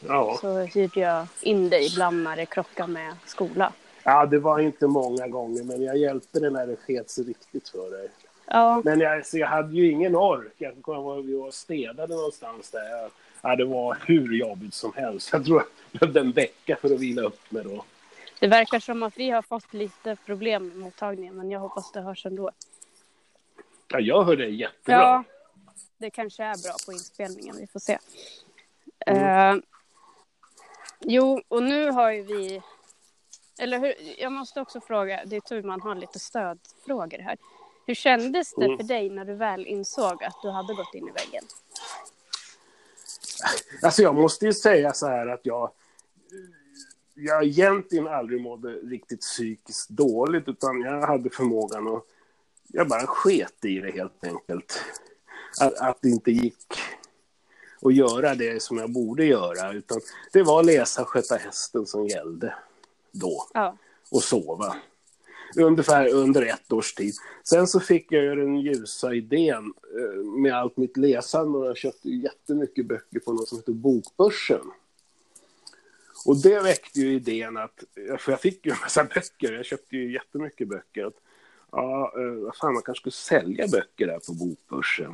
Ja. 0.00 0.38
Så 0.40 0.58
hyrde 0.58 1.00
jag 1.00 1.26
in 1.42 1.68
det 1.70 1.84
ibland 1.84 2.22
när 2.22 2.36
det 2.36 2.46
krockade 2.46 2.92
med 2.92 3.16
skola. 3.26 3.72
ja, 4.02 4.26
det 4.26 4.38
var 4.38 4.58
inte 4.58 4.86
många 4.86 5.28
gånger, 5.28 5.62
men 5.64 5.82
jag 5.82 5.96
hjälpte 5.96 6.40
dig 6.40 6.50
när 6.50 6.66
det 6.66 6.76
sket 6.76 7.10
sig 7.10 7.24
riktigt 7.24 7.68
för 7.68 7.90
dig. 7.90 8.08
Ja, 8.46 8.82
Men 8.84 9.00
jag, 9.00 9.26
så 9.26 9.38
jag 9.38 9.48
hade 9.48 9.76
ju 9.76 9.90
ingen 9.90 10.16
ork. 10.16 10.54
Jag 10.58 10.82
kommer 10.82 10.98
ihåg 10.98 11.24
vi 11.24 11.36
var 11.36 11.50
städade 11.50 12.14
någonstans 12.14 12.70
där. 12.70 13.10
Ja, 13.42 13.56
det 13.56 13.64
var 13.64 13.98
hur 14.06 14.38
jobbigt 14.38 14.74
som 14.74 14.92
helst. 14.94 15.32
Jag 15.32 15.44
tror 15.44 15.58
jag 15.58 16.00
behövde 16.00 16.20
en 16.20 16.32
vecka 16.32 16.76
för 16.76 16.94
att 16.94 17.00
vila 17.00 17.22
upp 17.22 17.50
mig 17.50 17.64
då. 17.64 17.84
det 18.38 18.46
verkar 18.46 18.80
som 18.80 19.02
att 19.02 19.18
vi 19.18 19.30
har 19.30 19.42
fått 19.42 19.74
lite 19.74 20.16
problem 20.16 20.68
med 20.68 20.76
mottagningen, 20.76 21.36
men 21.36 21.50
jag 21.50 21.60
hoppas 21.60 21.92
det 21.92 22.00
hörs 22.00 22.26
ändå. 22.26 22.50
Ja, 23.88 24.00
jag 24.00 24.24
hör 24.24 24.36
det 24.36 24.48
jättebra. 24.48 24.96
Ja, 24.96 25.24
det 25.98 26.10
kanske 26.10 26.44
är 26.44 26.62
bra 26.62 26.74
på 26.86 26.92
inspelningen. 26.92 27.56
Vi 27.60 27.66
får 27.66 27.80
se. 27.80 27.98
Eh, 29.06 29.54
jo, 31.00 31.42
och 31.48 31.62
nu 31.62 31.90
har 31.90 32.10
ju 32.10 32.22
vi... 32.22 32.62
Eller 33.58 33.78
hur, 33.78 33.94
jag 34.18 34.32
måste 34.32 34.60
också 34.60 34.80
fråga, 34.80 35.22
det 35.26 35.36
är 35.36 35.40
tur 35.40 35.62
man 35.62 35.80
har 35.80 35.94
lite 35.94 36.18
stödfrågor 36.18 37.18
här. 37.18 37.36
Hur 37.86 37.94
kändes 37.94 38.54
det 38.54 38.64
mm. 38.64 38.76
för 38.76 38.84
dig 38.84 39.10
när 39.10 39.24
du 39.24 39.34
väl 39.34 39.66
insåg 39.66 40.24
att 40.24 40.42
du 40.42 40.50
hade 40.50 40.74
gått 40.74 40.94
in 40.94 41.08
i 41.08 41.10
väggen? 41.10 41.44
Alltså 43.82 44.02
jag 44.02 44.14
måste 44.14 44.46
ju 44.46 44.52
säga 44.52 44.92
så 44.92 45.06
här 45.06 45.26
att 45.26 45.40
jag, 45.42 45.70
jag 47.14 47.44
egentligen 47.44 48.08
aldrig 48.08 48.40
mådde 48.40 48.68
riktigt 48.68 49.20
psykiskt 49.20 49.88
dåligt 49.88 50.48
utan 50.48 50.80
jag 50.80 51.06
hade 51.06 51.30
förmågan 51.30 51.88
att, 51.88 52.04
jag 52.68 52.88
bara 52.88 53.06
sket 53.06 53.64
i 53.64 53.78
det 53.78 53.90
helt 53.90 54.24
enkelt. 54.24 54.80
Att, 55.60 55.74
att 55.74 55.98
det 56.02 56.08
inte 56.08 56.30
gick 56.30 56.78
att 57.82 57.94
göra 57.94 58.34
det 58.34 58.62
som 58.62 58.78
jag 58.78 58.92
borde 58.92 59.24
göra 59.24 59.72
utan 59.72 60.00
det 60.32 60.42
var 60.42 60.62
läsa 60.62 61.04
sköta 61.04 61.36
hästen 61.36 61.86
som 61.86 62.06
gällde 62.06 62.54
då. 63.12 63.48
Ja. 63.54 63.76
Och 64.10 64.22
sova. 64.22 64.76
Ungefär 65.56 66.08
under 66.14 66.42
ett 66.42 66.72
års 66.72 66.94
tid. 66.94 67.14
Sen 67.44 67.66
så 67.66 67.80
fick 67.80 68.12
jag 68.12 68.38
den 68.38 68.56
ljusa 68.56 69.14
idén 69.14 69.74
eh, 69.98 70.24
med 70.24 70.54
allt 70.54 70.76
mitt 70.76 70.96
läsande 70.96 71.58
och 71.58 71.66
jag 71.66 71.76
köpte 71.76 72.08
jättemycket 72.08 72.86
böcker 72.86 73.20
på 73.20 73.32
något 73.32 73.48
som 73.48 73.58
heter 73.58 73.72
Bokbörsen. 73.72 74.70
Och 76.26 76.36
det 76.36 76.60
väckte 76.60 77.00
ju 77.00 77.14
idén 77.14 77.56
att, 77.56 77.84
för 78.18 78.32
jag 78.32 78.40
fick 78.40 78.66
ju 78.66 78.72
en 78.72 78.78
massa 78.80 79.04
böcker, 79.04 79.52
jag 79.52 79.64
köpte 79.64 79.96
ju 79.96 80.12
jättemycket 80.12 80.68
böcker. 80.68 81.04
Att, 81.04 81.14
ja, 81.72 82.12
eh, 82.16 82.44
vad 82.44 82.56
fan, 82.56 82.74
man 82.74 82.82
kanske 82.82 83.00
skulle 83.00 83.12
sälja 83.40 83.68
böcker 83.68 84.06
där 84.06 84.18
på 84.18 84.32
Bokbörsen. 84.32 85.12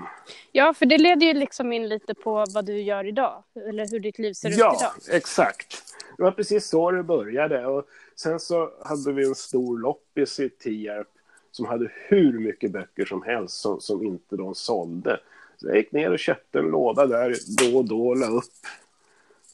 Ja, 0.52 0.74
för 0.74 0.86
det 0.86 0.98
leder 0.98 1.26
ju 1.26 1.34
liksom 1.34 1.72
in 1.72 1.88
lite 1.88 2.14
på 2.14 2.44
vad 2.54 2.66
du 2.66 2.80
gör 2.80 3.04
idag, 3.04 3.42
eller 3.68 3.88
hur 3.90 4.00
ditt 4.00 4.18
liv 4.18 4.32
ser 4.32 4.48
ja, 4.48 4.54
ut 4.54 4.58
idag. 4.58 4.76
Ja, 4.80 5.16
exakt. 5.16 5.82
Det 6.16 6.22
var 6.22 6.32
precis 6.32 6.68
så 6.68 6.90
det 6.90 7.02
började. 7.02 7.66
Och 7.66 7.88
sen 8.16 8.40
så 8.40 8.70
hade 8.84 9.12
vi 9.12 9.26
en 9.26 9.34
stor 9.34 9.78
loppis 9.78 10.40
i 10.40 10.48
Tierp 10.48 11.08
som 11.50 11.66
hade 11.66 11.92
hur 12.08 12.38
mycket 12.38 12.72
böcker 12.72 13.04
som 13.04 13.22
helst 13.22 13.54
som, 13.54 13.80
som 13.80 14.06
inte 14.06 14.36
de 14.36 14.54
sålde. 14.54 15.20
Så 15.56 15.68
jag 15.68 15.76
gick 15.76 15.92
ner 15.92 16.10
och 16.12 16.18
köpte 16.18 16.58
en 16.58 16.64
låda 16.64 17.06
där 17.06 17.36
då 17.58 17.78
och 17.78 17.84
då 17.84 18.08
och 18.08 18.16
la 18.16 18.26
upp 18.26 18.52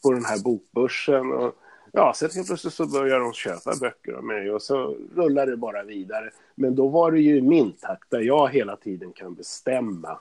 på 0.03 0.12
den 0.12 0.25
här 0.25 0.38
bokbörsen. 0.38 1.33
Och, 1.33 1.55
ja, 1.92 2.12
sen 2.16 2.31
helt 2.35 2.47
plötsligt 2.47 2.75
så 2.75 2.87
började 2.87 3.25
de 3.25 3.33
köpa 3.33 3.77
böcker 3.81 4.12
av 4.12 4.25
mig 4.25 4.51
och 4.51 4.62
så 4.62 4.97
rullade 5.14 5.51
det 5.51 5.57
bara 5.57 5.83
vidare. 5.83 6.31
Men 6.55 6.75
då 6.75 6.88
var 6.88 7.12
det 7.12 7.21
ju 7.21 7.40
min 7.40 7.73
takt 7.73 8.11
där 8.11 8.21
jag 8.21 8.49
hela 8.49 8.77
tiden 8.77 9.12
kan 9.12 9.35
bestämma. 9.35 10.18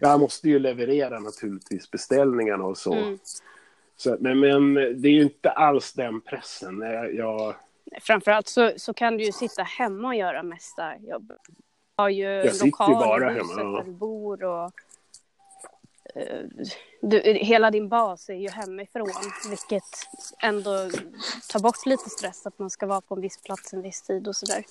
Jag 0.00 0.20
måste 0.20 0.48
ju 0.48 0.58
leverera 0.58 1.20
naturligtvis 1.20 1.90
beställningarna 1.90 2.64
och 2.64 2.78
så. 2.78 2.94
Mm. 2.94 3.18
Så, 3.96 4.16
men, 4.20 4.40
men 4.40 4.74
det 4.74 5.08
är 5.08 5.12
ju 5.12 5.22
inte 5.22 5.50
alls 5.50 5.92
den 5.92 6.20
pressen. 6.20 6.80
Jag... 7.12 7.54
Framförallt 8.00 8.48
så, 8.48 8.72
så 8.76 8.94
kan 8.94 9.16
du 9.16 9.24
ju 9.24 9.32
sitta 9.32 9.62
hemma 9.62 10.08
och 10.08 10.14
göra 10.14 10.42
mesta 10.42 10.98
jobbet. 10.98 11.38
Du 11.46 11.54
har 11.96 12.08
ju 12.08 12.24
jag 12.24 12.54
sitter 12.54 12.88
ju 12.88 12.94
bara 12.94 13.30
hemma. 13.30 13.54
där 13.54 13.84
du 13.84 13.92
bor 13.92 14.44
och 14.44 14.72
uh, 16.16 16.66
du, 17.00 17.20
hela 17.20 17.70
din 17.70 17.88
bas 17.88 18.28
är 18.28 18.34
ju 18.34 18.48
hemifrån, 18.48 19.10
vilket 19.48 20.08
ändå 20.42 20.90
tar 21.48 21.60
bort 21.60 21.86
lite 21.86 22.10
stress 22.10 22.46
att 22.46 22.58
man 22.58 22.70
ska 22.70 22.86
vara 22.86 23.00
på 23.00 23.14
en 23.14 23.20
viss 23.20 23.42
plats 23.42 23.72
en 23.72 23.82
viss 23.82 24.02
tid 24.02 24.28
och 24.28 24.36
sådär. 24.36 24.64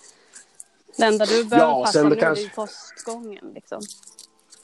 Det 0.97 1.03
enda 1.03 1.25
du 1.25 1.45
behöver 1.45 1.71
ja, 1.71 1.83
passa 1.86 2.03
nu 2.03 2.15
kanske... 2.15 2.45
är 2.45 2.49
postgången 2.49 3.51
liksom. 3.55 3.81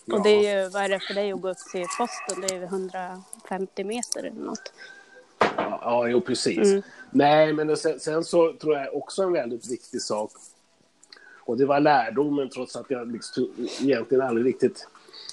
Ja. 0.10 0.16
Och 0.16 0.24
det 0.24 0.30
är 0.30 0.64
ju, 0.64 0.70
vad 0.70 0.84
är 0.84 0.90
det 0.90 1.00
för 1.00 1.14
dig 1.14 1.32
att 1.32 1.42
gå 1.42 1.50
upp 1.50 1.58
till 1.72 1.86
posten? 1.98 2.42
Det 2.42 2.54
är 2.54 2.58
ju 2.60 2.64
150 2.64 3.84
meter 3.84 4.24
eller 4.24 4.42
något. 4.42 4.74
Ja, 5.40 5.80
ja 5.82 6.08
jo 6.08 6.22
precis. 6.22 6.68
Mm. 6.68 6.82
Nej, 7.12 7.54
men 7.54 7.78
sen, 7.78 8.00
sen, 8.00 8.24
så 8.24 8.54
tror 8.54 8.76
jag 8.76 8.96
också 8.96 9.24
en 9.24 9.34
väldigt 9.34 9.72
viktig 9.72 10.02
sak. 10.02 10.32
Och 11.40 11.58
det 11.58 11.66
var 11.66 11.80
lärdomen 11.80 12.50
trots 12.50 12.76
att 12.76 12.92
jag 12.92 13.12
liksom, 13.12 13.54
egentligen 13.82 14.24
aldrig 14.24 14.46
riktigt 14.46 14.88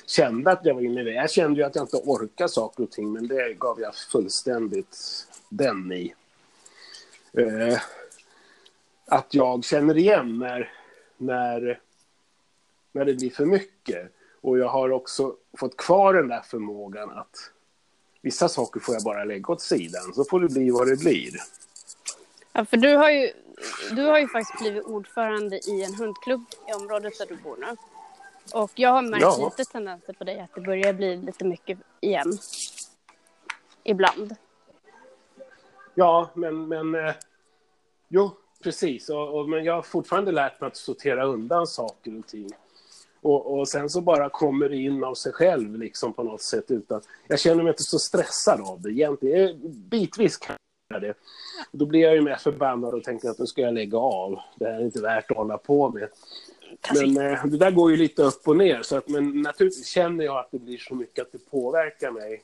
kände 0.06 0.50
att 0.50 0.64
jag 0.64 0.74
var 0.74 0.82
inne 0.82 1.00
i 1.00 1.04
det. 1.04 1.12
Jag 1.12 1.30
kände 1.30 1.60
ju 1.60 1.66
att 1.66 1.76
jag 1.76 1.84
inte 1.84 1.96
orkade 1.96 2.48
saker 2.48 2.82
och 2.82 2.90
ting, 2.90 3.12
men 3.12 3.28
det 3.28 3.54
gav 3.58 3.80
jag 3.80 3.94
fullständigt 3.94 4.96
den 5.48 5.92
i. 5.92 6.14
Eh, 7.32 7.78
att 9.06 9.34
jag 9.34 9.64
känner 9.64 9.96
igen 9.96 10.38
när, 10.38 10.72
när, 11.16 11.80
när 12.92 13.04
det 13.04 13.14
blir 13.14 13.30
för 13.30 13.46
mycket. 13.46 14.15
Och 14.46 14.58
jag 14.58 14.68
har 14.68 14.90
också 14.90 15.36
fått 15.58 15.76
kvar 15.76 16.14
den 16.14 16.28
där 16.28 16.40
förmågan 16.40 17.10
att 17.10 17.50
vissa 18.22 18.48
saker 18.48 18.80
får 18.80 18.94
jag 18.94 19.04
bara 19.04 19.24
lägga 19.24 19.52
åt 19.52 19.60
sidan, 19.60 20.14
så 20.14 20.24
får 20.24 20.40
det 20.40 20.48
bli 20.48 20.70
vad 20.70 20.88
det 20.88 20.96
blir. 20.96 21.30
Ja, 22.52 22.64
för 22.64 22.76
du 22.76 22.96
har 22.96 23.10
ju, 23.10 23.32
du 23.90 24.02
har 24.02 24.18
ju 24.18 24.28
faktiskt 24.28 24.60
blivit 24.60 24.84
ordförande 24.84 25.56
i 25.56 25.84
en 25.84 25.94
hundklubb 25.94 26.44
i 26.68 26.72
området 26.72 27.18
där 27.18 27.26
du 27.26 27.36
bor 27.36 27.56
nu. 27.56 27.76
Och 28.54 28.70
jag 28.74 28.90
har 28.90 29.02
märkt 29.02 29.22
ja. 29.22 29.52
lite 29.56 29.72
tendenser 29.72 30.12
på 30.12 30.24
dig 30.24 30.40
att 30.40 30.54
det 30.54 30.60
börjar 30.60 30.92
bli 30.92 31.16
lite 31.16 31.44
mycket 31.44 31.78
igen. 32.00 32.38
Ibland. 33.84 34.34
Ja, 35.94 36.30
men, 36.34 36.68
men 36.68 36.94
eh, 36.94 37.14
jo, 38.08 38.30
precis. 38.62 39.08
Och, 39.08 39.38
och, 39.38 39.48
men 39.48 39.64
jag 39.64 39.74
har 39.74 39.82
fortfarande 39.82 40.32
lärt 40.32 40.60
mig 40.60 40.68
att 40.68 40.76
sortera 40.76 41.24
undan 41.24 41.66
saker 41.66 42.18
och 42.18 42.26
ting. 42.26 42.50
Och, 43.26 43.58
och, 43.58 43.68
sen 43.68 43.90
så 43.90 44.00
bara 44.00 44.28
kommer 44.28 44.68
det 44.68 44.76
in 44.76 45.04
av 45.04 45.14
sig 45.14 45.32
själv 45.32 45.78
liksom 45.78 46.12
på 46.12 46.22
något 46.22 46.42
sätt 46.42 46.70
utan... 46.70 47.00
Jag 47.28 47.40
känner 47.40 47.62
mig 47.62 47.70
inte 47.70 47.82
så 47.82 47.98
stressad 47.98 48.60
av 48.60 48.80
det 48.80 48.90
egentligen. 48.90 49.60
Bitvis 49.88 50.36
kan 50.36 50.56
jag 50.88 51.02
det. 51.02 51.14
Då 51.72 51.86
blir 51.86 52.00
jag 52.00 52.14
ju 52.14 52.22
mer 52.22 52.36
förbannad 52.36 52.94
och 52.94 53.04
tänker 53.04 53.28
att 53.28 53.38
nu 53.38 53.46
ska 53.46 53.60
jag 53.60 53.74
lägga 53.74 53.98
av. 53.98 54.38
Det 54.56 54.64
här 54.64 54.80
är 54.80 54.84
inte 54.84 55.00
värt 55.00 55.30
att 55.30 55.36
hålla 55.36 55.58
på 55.58 55.90
med. 55.90 56.08
Men 56.94 57.16
eh, 57.16 57.46
det 57.46 57.58
där 57.58 57.70
går 57.70 57.90
ju 57.90 57.96
lite 57.96 58.22
upp 58.22 58.48
och 58.48 58.56
ner. 58.56 58.82
Så 58.82 58.96
att, 58.96 59.08
men 59.08 59.42
naturligtvis 59.42 59.86
känner 59.86 60.24
jag 60.24 60.38
att 60.38 60.50
det 60.50 60.58
blir 60.58 60.78
så 60.78 60.94
mycket 60.94 61.22
att 61.22 61.32
det 61.32 61.50
påverkar 61.50 62.10
mig 62.10 62.42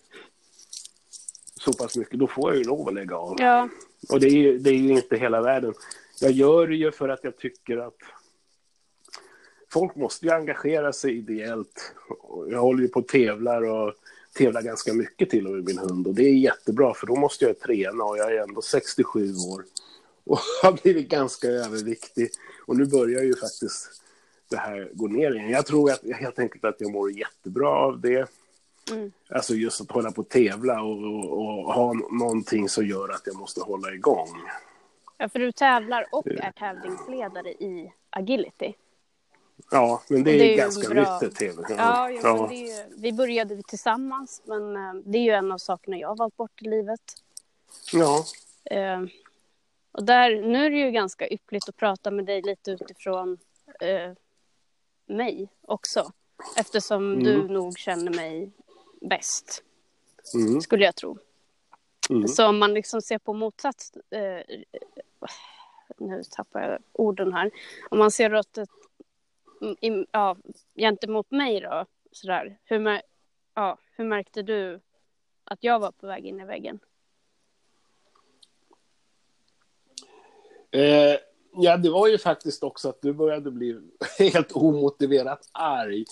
så 1.61 1.73
pass 1.73 1.97
mycket. 1.97 2.19
Då 2.19 2.27
får 2.27 2.51
jag 2.51 2.59
ju 2.59 2.65
lov 2.65 2.89
att 2.89 2.95
lägga 2.95 3.17
av. 3.17 3.37
Ja. 3.39 3.69
Och 4.09 4.21
det 4.21 4.27
är, 4.27 4.31
ju, 4.31 4.59
det 4.59 4.71
är 4.71 4.75
ju 4.75 4.93
inte 4.93 5.17
hela 5.17 5.41
världen. 5.41 5.75
Jag 6.21 6.31
gör 6.31 6.67
det 6.67 6.77
ju 6.77 6.93
för 6.93 7.09
att 7.09 7.25
jag 7.25 7.37
tycker 7.37 7.77
att 7.77 7.97
folk 9.73 9.97
måste 9.97 10.27
ju 10.27 10.33
engagera 10.33 10.93
sig 10.93 11.19
ideellt. 11.19 11.95
Jag 12.51 12.61
håller 12.61 12.83
ju 12.83 12.89
på 12.89 13.01
och 13.01 13.09
tävlar 13.09 13.63
och 13.63 13.95
tävlar 14.33 14.63
ganska 14.63 14.93
mycket 14.93 15.31
till 15.31 15.47
och 15.47 15.53
med 15.53 15.65
min 15.65 15.79
hund 15.79 16.07
och 16.07 16.15
det 16.15 16.23
är 16.23 16.35
jättebra 16.35 16.95
för 16.95 17.07
då 17.07 17.17
måste 17.17 17.45
jag 17.45 17.61
träna 17.61 18.05
och 18.05 18.19
jag 18.19 18.35
är 18.35 18.43
ändå 18.43 18.63
67 18.63 19.35
år 19.53 19.65
och 20.25 20.39
har 20.63 20.73
blivit 20.83 21.09
ganska 21.09 21.49
överviktig 21.49 22.31
och 22.67 22.77
nu 22.77 22.87
börjar 22.87 23.23
ju 23.23 23.35
faktiskt 23.37 24.03
det 24.51 24.57
här 24.57 24.91
gå 24.93 25.07
ner 25.07 25.35
igen. 25.35 25.51
Jag 25.51 25.67
tror 25.67 25.91
att, 25.91 26.03
helt 26.15 26.39
enkelt 26.39 26.65
att 26.65 26.77
jag 26.79 26.93
mår 26.93 27.11
jättebra 27.11 27.69
av 27.69 28.01
det. 28.01 28.31
Mm. 28.91 29.13
Alltså 29.29 29.55
just 29.55 29.81
att 29.81 29.91
hålla 29.91 30.11
på 30.11 30.21
och 30.21 30.29
tävla 30.29 30.83
och, 30.83 31.05
och, 31.05 31.33
och, 31.39 31.75
ha 31.75 31.93
någonting 31.93 32.69
som 32.69 32.87
gör 32.87 33.09
att 33.09 33.23
jag 33.27 33.37
måste 33.37 33.61
hålla 33.61 33.95
igång. 33.95 34.29
Ja, 35.19 35.29
för 35.29 35.39
du 35.39 35.53
tävlar 35.53 36.07
och 36.13 36.27
är 36.27 36.53
tävlingsledare 36.53 37.51
i 37.51 37.93
agility. 38.11 38.75
Ja, 39.71 40.03
men 40.09 40.25
det 40.25 40.31
är, 40.31 40.39
det 40.39 40.55
är 40.55 40.57
ganska 40.57 40.89
bra... 40.89 41.21
nytt 41.23 41.37
tv. 41.37 41.63
Ja, 41.69 42.11
ja, 42.11 42.21
ja. 42.23 42.53
Är, 42.53 43.01
vi 43.01 43.13
började 43.13 43.63
tillsammans, 43.63 44.43
men 44.45 44.77
eh, 44.77 44.95
det 45.05 45.19
är 45.19 45.23
ju 45.23 45.31
en 45.31 45.53
av 45.53 45.59
sakerna 45.59 45.99
jag 45.99 46.09
har 46.09 46.17
valt 46.17 46.37
bort 46.37 46.63
i 46.63 46.65
livet. 46.65 47.01
Ja. 47.93 48.25
Uh, 48.73 49.09
och 49.93 50.05
där, 50.05 50.43
nu 50.43 50.67
är 50.67 50.71
det 50.71 50.77
ju 50.77 50.91
ganska 50.91 51.29
yppligt 51.29 51.69
att 51.69 51.77
prata 51.77 52.11
med 52.11 52.25
dig 52.25 52.43
lite 52.43 52.71
utifrån 52.71 53.39
uh, 53.83 54.13
mig 55.07 55.49
också. 55.63 56.13
Eftersom 56.57 57.13
mm. 57.13 57.25
du 57.25 57.49
nog 57.49 57.79
känner 57.79 58.11
mig 58.15 58.51
bäst, 59.01 59.63
mm. 60.35 60.61
skulle 60.61 60.85
jag 60.85 60.97
tro. 60.97 61.19
Mm. 62.11 62.29
Så 62.29 62.49
om 62.49 62.59
man 62.59 62.75
liksom 62.75 63.03
ser 63.03 63.19
på 63.19 63.33
motsats... 63.33 63.93
Uh, 64.15 64.57
nu 65.99 66.23
tappar 66.31 66.61
jag 66.61 66.79
orden 66.93 67.33
här. 67.33 67.51
Om 67.91 67.99
man 67.99 68.11
ser 68.11 68.35
åt 68.35 68.59
ett 68.59 68.69
i, 69.63 70.07
ja, 70.13 70.37
gentemot 70.75 71.31
mig 71.31 71.61
då, 71.61 71.87
sådär. 72.13 72.59
Hur, 72.65 73.01
ja, 73.55 73.79
hur 73.97 74.05
märkte 74.05 74.43
du 74.43 74.81
att 75.45 75.65
jag 75.65 75.79
var 75.79 75.93
på 75.93 76.07
väg 76.07 76.27
in 76.27 76.41
i 76.41 76.45
väggen? 76.45 76.79
Eh, 80.71 81.17
ja, 81.53 81.77
det 81.77 81.91
var 81.91 82.09
ju 82.09 82.19
faktiskt 82.19 82.63
också 82.63 82.89
att 82.89 83.03
du 83.03 83.13
började 83.13 83.51
bli 83.51 83.81
helt 84.19 84.53
omotiverat 84.53 85.49
arg. 85.53 86.05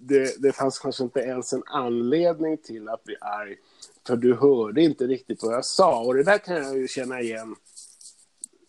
Det, 0.00 0.42
det 0.42 0.52
fanns 0.52 0.78
kanske 0.78 1.04
inte 1.04 1.20
ens 1.20 1.52
en 1.52 1.62
anledning 1.66 2.58
till 2.58 2.88
att 2.88 3.04
bli 3.04 3.16
arg, 3.20 3.56
för 4.06 4.16
du 4.16 4.34
hörde 4.34 4.82
inte 4.82 5.06
riktigt 5.06 5.42
vad 5.42 5.54
jag 5.54 5.64
sa. 5.64 6.04
Och 6.04 6.14
det 6.14 6.22
där 6.22 6.38
kan 6.38 6.56
jag 6.56 6.78
ju 6.78 6.88
känna 6.88 7.20
igen 7.20 7.56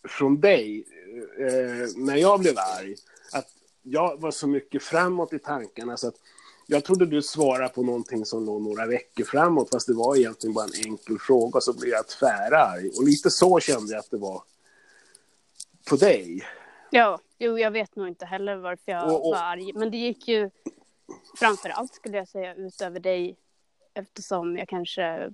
från 0.08 0.40
dig, 0.40 0.86
eh, 1.38 1.88
när 1.96 2.16
jag 2.16 2.40
blev 2.40 2.54
arg 2.58 2.96
jag 3.88 4.20
var 4.20 4.30
så 4.30 4.46
mycket 4.46 4.82
framåt 4.82 5.32
i 5.32 5.38
tankarna 5.38 5.96
så 5.96 6.08
att 6.08 6.14
jag 6.66 6.84
trodde 6.84 7.06
du 7.06 7.22
svarade 7.22 7.68
på 7.68 7.82
någonting 7.82 8.24
som 8.24 8.44
låg 8.46 8.62
några 8.62 8.86
veckor 8.86 9.24
framåt 9.24 9.70
fast 9.70 9.86
det 9.86 9.94
var 9.94 10.16
egentligen 10.16 10.54
bara 10.54 10.64
en 10.64 10.86
enkel 10.86 11.18
fråga 11.18 11.60
så 11.60 11.72
blev 11.72 11.90
jag 11.90 12.08
tvärarg. 12.08 12.90
Och 12.96 13.04
lite 13.04 13.30
så 13.30 13.60
kände 13.60 13.92
jag 13.92 14.00
att 14.00 14.10
det 14.10 14.16
var 14.18 14.42
på 15.88 15.96
dig. 15.96 16.42
Ja, 16.90 17.18
Jo, 17.38 17.58
jag 17.58 17.70
vet 17.70 17.96
nog 17.96 18.08
inte 18.08 18.26
heller 18.26 18.56
varför 18.56 18.92
jag 18.92 19.12
Och- 19.12 19.26
och- 19.26 19.32
var 19.34 19.42
arg. 19.42 19.72
Men 19.74 19.90
det 19.90 19.96
gick 19.96 20.28
ju 20.28 20.50
framför 21.38 21.68
allt 21.68 21.94
skulle 21.94 22.16
jag 22.16 22.28
säga 22.28 22.54
ut 22.54 22.80
över 22.80 23.00
dig 23.00 23.36
eftersom 23.94 24.56
jag 24.56 24.68
kanske 24.68 25.32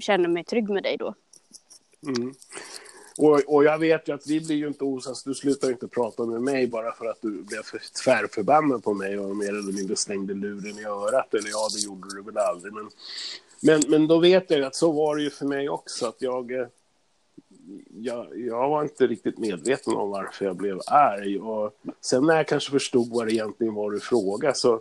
känner 0.00 0.28
mig 0.28 0.44
trygg 0.44 0.70
med 0.70 0.82
dig 0.82 0.96
då. 0.96 1.14
Mm. 2.06 2.34
Och, 3.18 3.40
och 3.46 3.64
jag 3.64 3.78
vet 3.78 4.08
ju 4.08 4.14
att 4.14 4.26
vi 4.26 4.40
blir 4.40 4.56
ju 4.56 4.68
inte 4.68 4.84
osams. 4.84 5.24
Du 5.24 5.34
slutar 5.34 5.70
inte 5.70 5.88
prata 5.88 6.26
med 6.26 6.42
mig 6.42 6.66
bara 6.66 6.92
för 6.92 7.06
att 7.06 7.18
du 7.22 7.42
blev 7.42 7.62
för 7.62 7.80
tvärförbannad 8.04 8.84
på 8.84 8.94
mig 8.94 9.18
och 9.18 9.36
mer 9.36 9.48
eller 9.48 9.72
mindre 9.72 9.96
slängde 9.96 10.34
luren 10.34 10.78
i 10.78 10.84
örat. 10.84 11.34
Eller 11.34 11.48
ja, 11.48 11.68
det 11.74 11.84
gjorde 11.84 12.14
du 12.14 12.22
väl 12.22 12.38
aldrig. 12.38 12.72
Men, 12.72 12.90
men, 13.60 13.82
men 13.88 14.06
då 14.06 14.18
vet 14.18 14.50
jag 14.50 14.58
ju 14.58 14.64
att 14.64 14.74
så 14.74 14.92
var 14.92 15.16
det 15.16 15.22
ju 15.22 15.30
för 15.30 15.46
mig 15.46 15.68
också. 15.68 16.06
Att 16.06 16.22
jag, 16.22 16.52
eh, 16.52 16.66
jag, 17.90 18.38
jag 18.38 18.68
var 18.68 18.82
inte 18.82 19.06
riktigt 19.06 19.38
medveten 19.38 19.94
om 19.94 20.10
varför 20.10 20.44
jag 20.44 20.56
blev 20.56 20.80
arg. 20.86 21.38
Och 21.38 21.74
sen 22.00 22.26
när 22.26 22.36
jag 22.36 22.48
kanske 22.48 22.70
förstod 22.70 23.08
vad 23.08 23.26
det 23.26 23.32
egentligen 23.32 23.74
var 23.74 23.90
du 23.90 24.00
frågade 24.00 24.54
så 24.54 24.80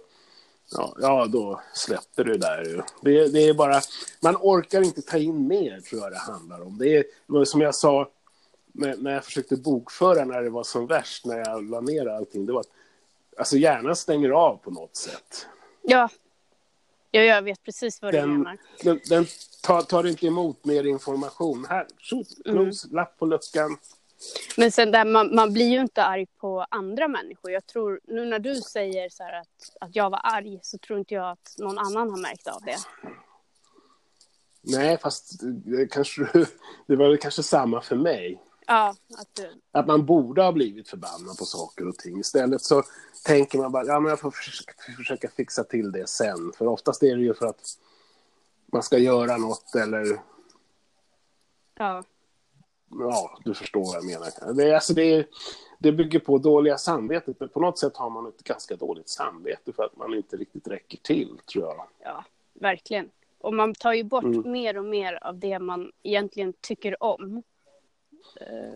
Ja, 0.72 0.96
ja, 1.02 1.26
då 1.26 1.62
släppte 1.74 2.24
det 2.24 2.38
där 2.38 2.64
ju. 2.64 2.82
Det, 3.02 3.28
det 3.28 3.50
är 3.50 3.54
bara, 3.54 3.82
man 4.22 4.36
orkar 4.36 4.82
inte 4.82 5.02
ta 5.02 5.18
in 5.18 5.48
mer, 5.48 5.80
tror 5.80 6.02
jag 6.02 6.12
det 6.12 6.18
handlar 6.18 6.62
om. 6.62 6.78
Det 6.78 6.98
är 6.98 7.46
som 7.46 7.62
jag 7.62 7.76
sa 7.76 8.10
när, 8.78 8.98
när 8.98 9.14
jag 9.14 9.26
försökte 9.26 9.56
bokföra 9.56 10.26
när 10.26 10.42
det 10.42 10.50
var 10.50 10.64
som 10.64 10.88
värst, 10.88 11.26
när 11.26 11.38
jag 11.38 11.70
la 11.70 11.82
ner 11.82 12.06
allting. 12.06 12.46
Det 12.46 12.54
var 12.54 12.60
att 12.60 12.72
alltså 13.38 13.58
hjärnan 13.58 13.96
stänger 13.96 14.30
av 14.30 14.58
på 14.58 14.72
något 14.72 14.96
sätt. 14.96 15.48
Ja, 15.82 16.10
ja 17.12 17.22
jag 17.22 17.42
vet 17.42 17.64
precis 17.64 18.02
vad 18.02 18.14
du 18.14 18.18
Den, 18.18 18.38
menar. 18.38 18.58
den, 18.84 19.00
den 19.10 19.26
tar, 19.64 19.82
tar 19.82 20.08
inte 20.08 20.28
emot 20.28 20.66
mer 20.66 20.84
information. 20.84 21.66
Här, 21.70 21.88
tjot, 21.98 22.28
klos, 22.46 22.92
lapp 22.92 23.20
på 23.20 23.26
luckan. 23.26 23.78
Men 24.58 24.72
sen 24.72 24.92
där, 24.92 25.06
man, 25.06 25.36
man 25.36 25.54
blir 25.54 25.70
ju 25.70 25.82
inte 25.82 26.04
arg 26.04 26.26
på 26.40 26.66
andra 26.70 27.08
människor. 27.08 27.52
Jag 27.52 27.66
tror, 27.66 28.00
nu 28.04 28.26
när 28.26 28.40
du 28.40 28.56
säger 28.56 29.10
så 29.10 29.24
här 29.24 29.40
att, 29.42 29.78
att 29.82 29.96
jag 29.96 30.10
var 30.10 30.22
arg 30.24 30.60
så 30.62 30.78
tror 30.78 31.00
inte 31.00 31.14
jag 31.14 31.30
att 31.30 31.56
någon 31.58 31.78
annan 31.78 32.10
har 32.10 32.18
märkt 32.18 32.48
av 32.48 32.62
det. 32.62 32.78
Nej, 34.62 34.98
fast 34.98 35.40
det, 35.42 35.88
kanske, 35.88 36.22
det 36.88 36.96
var 36.96 37.08
väl 37.08 37.18
kanske 37.18 37.44
samma 37.44 37.82
för 37.82 37.96
mig. 37.96 38.42
Ja, 38.68 38.96
att 39.18 39.36
du, 39.36 39.62
att 39.72 39.88
man 39.88 40.06
borde 40.06 40.42
ha 40.42 40.52
blivit 40.52 40.90
förbannad 40.90 41.38
på 41.38 41.46
saker 41.46 41.88
och 41.88 41.96
ting. 41.96 42.20
Istället 42.20 42.62
så 42.62 42.84
tänker 43.26 43.58
man 43.58 43.72
bara, 43.72 43.86
ja 43.86 44.00
men 44.00 44.10
jag 44.10 44.20
får 44.20 44.32
försöka, 44.32 44.74
försöka 44.98 45.30
fixa 45.30 45.64
till 45.64 45.92
det 45.92 46.10
sen. 46.10 46.52
För 46.58 46.68
oftast 46.68 47.04
är 47.04 47.16
det 47.16 47.22
ju 47.22 47.34
för 47.34 47.46
att 47.46 47.78
man 48.74 48.84
ska 48.84 48.98
göra 48.98 49.38
något 49.38 49.76
eller, 49.76 50.20
ja. 51.78 52.04
ja, 52.90 53.40
du 53.46 53.54
förstår 53.54 53.86
vad 53.86 53.96
jag 53.96 54.06
menar. 54.06 54.54
Det, 54.54 54.76
alltså 54.76 54.94
det, 54.94 55.28
det 55.80 55.92
bygger 55.92 56.20
på 56.20 56.38
dåliga 56.38 56.78
samvetet, 56.78 57.40
men 57.40 57.50
på 57.50 57.60
något 57.60 57.80
sätt 57.80 57.98
har 57.98 58.10
man 58.10 58.28
ett 58.28 58.44
ganska 58.44 58.76
dåligt 58.76 59.10
samvete 59.10 59.74
för 59.74 59.84
att 59.84 59.98
man 59.98 60.14
inte 60.14 60.38
riktigt 60.38 60.68
räcker 60.68 60.98
till, 60.98 61.38
tror 61.54 61.66
jag. 61.66 61.88
Ja, 62.00 62.26
verkligen. 62.54 63.10
Och 63.40 63.54
man 63.54 63.76
tar 63.76 63.94
ju 63.94 64.04
bort 64.04 64.24
Mm. 64.24 64.52
mer 64.52 64.78
och 64.78 64.86
mer 64.86 65.24
av 65.24 65.40
det 65.40 65.60
man 65.60 65.92
egentligen 66.04 66.54
tycker 66.62 67.04
om. 67.04 67.44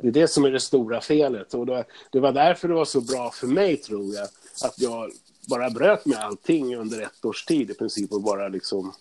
Det 0.01 0.07
är 0.07 0.11
det 0.11 0.27
som 0.27 0.45
är 0.45 0.51
det 0.51 0.59
stora 0.59 1.01
felet. 1.01 1.53
Och 1.53 1.65
det, 2.11 2.19
var 2.19 2.31
därför 2.31 2.67
det 2.67 2.73
var 2.73 2.85
så 2.85 3.01
bra 3.01 3.31
för 3.31 3.47
mig, 3.47 3.77
tror 3.77 4.13
jag, 4.15 4.27
att 4.63 4.79
jag 4.81 5.11
bara 5.49 5.69
bröt 5.69 6.05
med 6.05 6.17
allting 6.19 6.75
under 6.75 7.01
ett 7.01 7.25
års 7.25 7.45
tid 7.45 7.71
i 7.71 7.73
princip 7.73 8.11
och 8.11 8.21
bara 8.21 8.47
liksom 8.47 8.93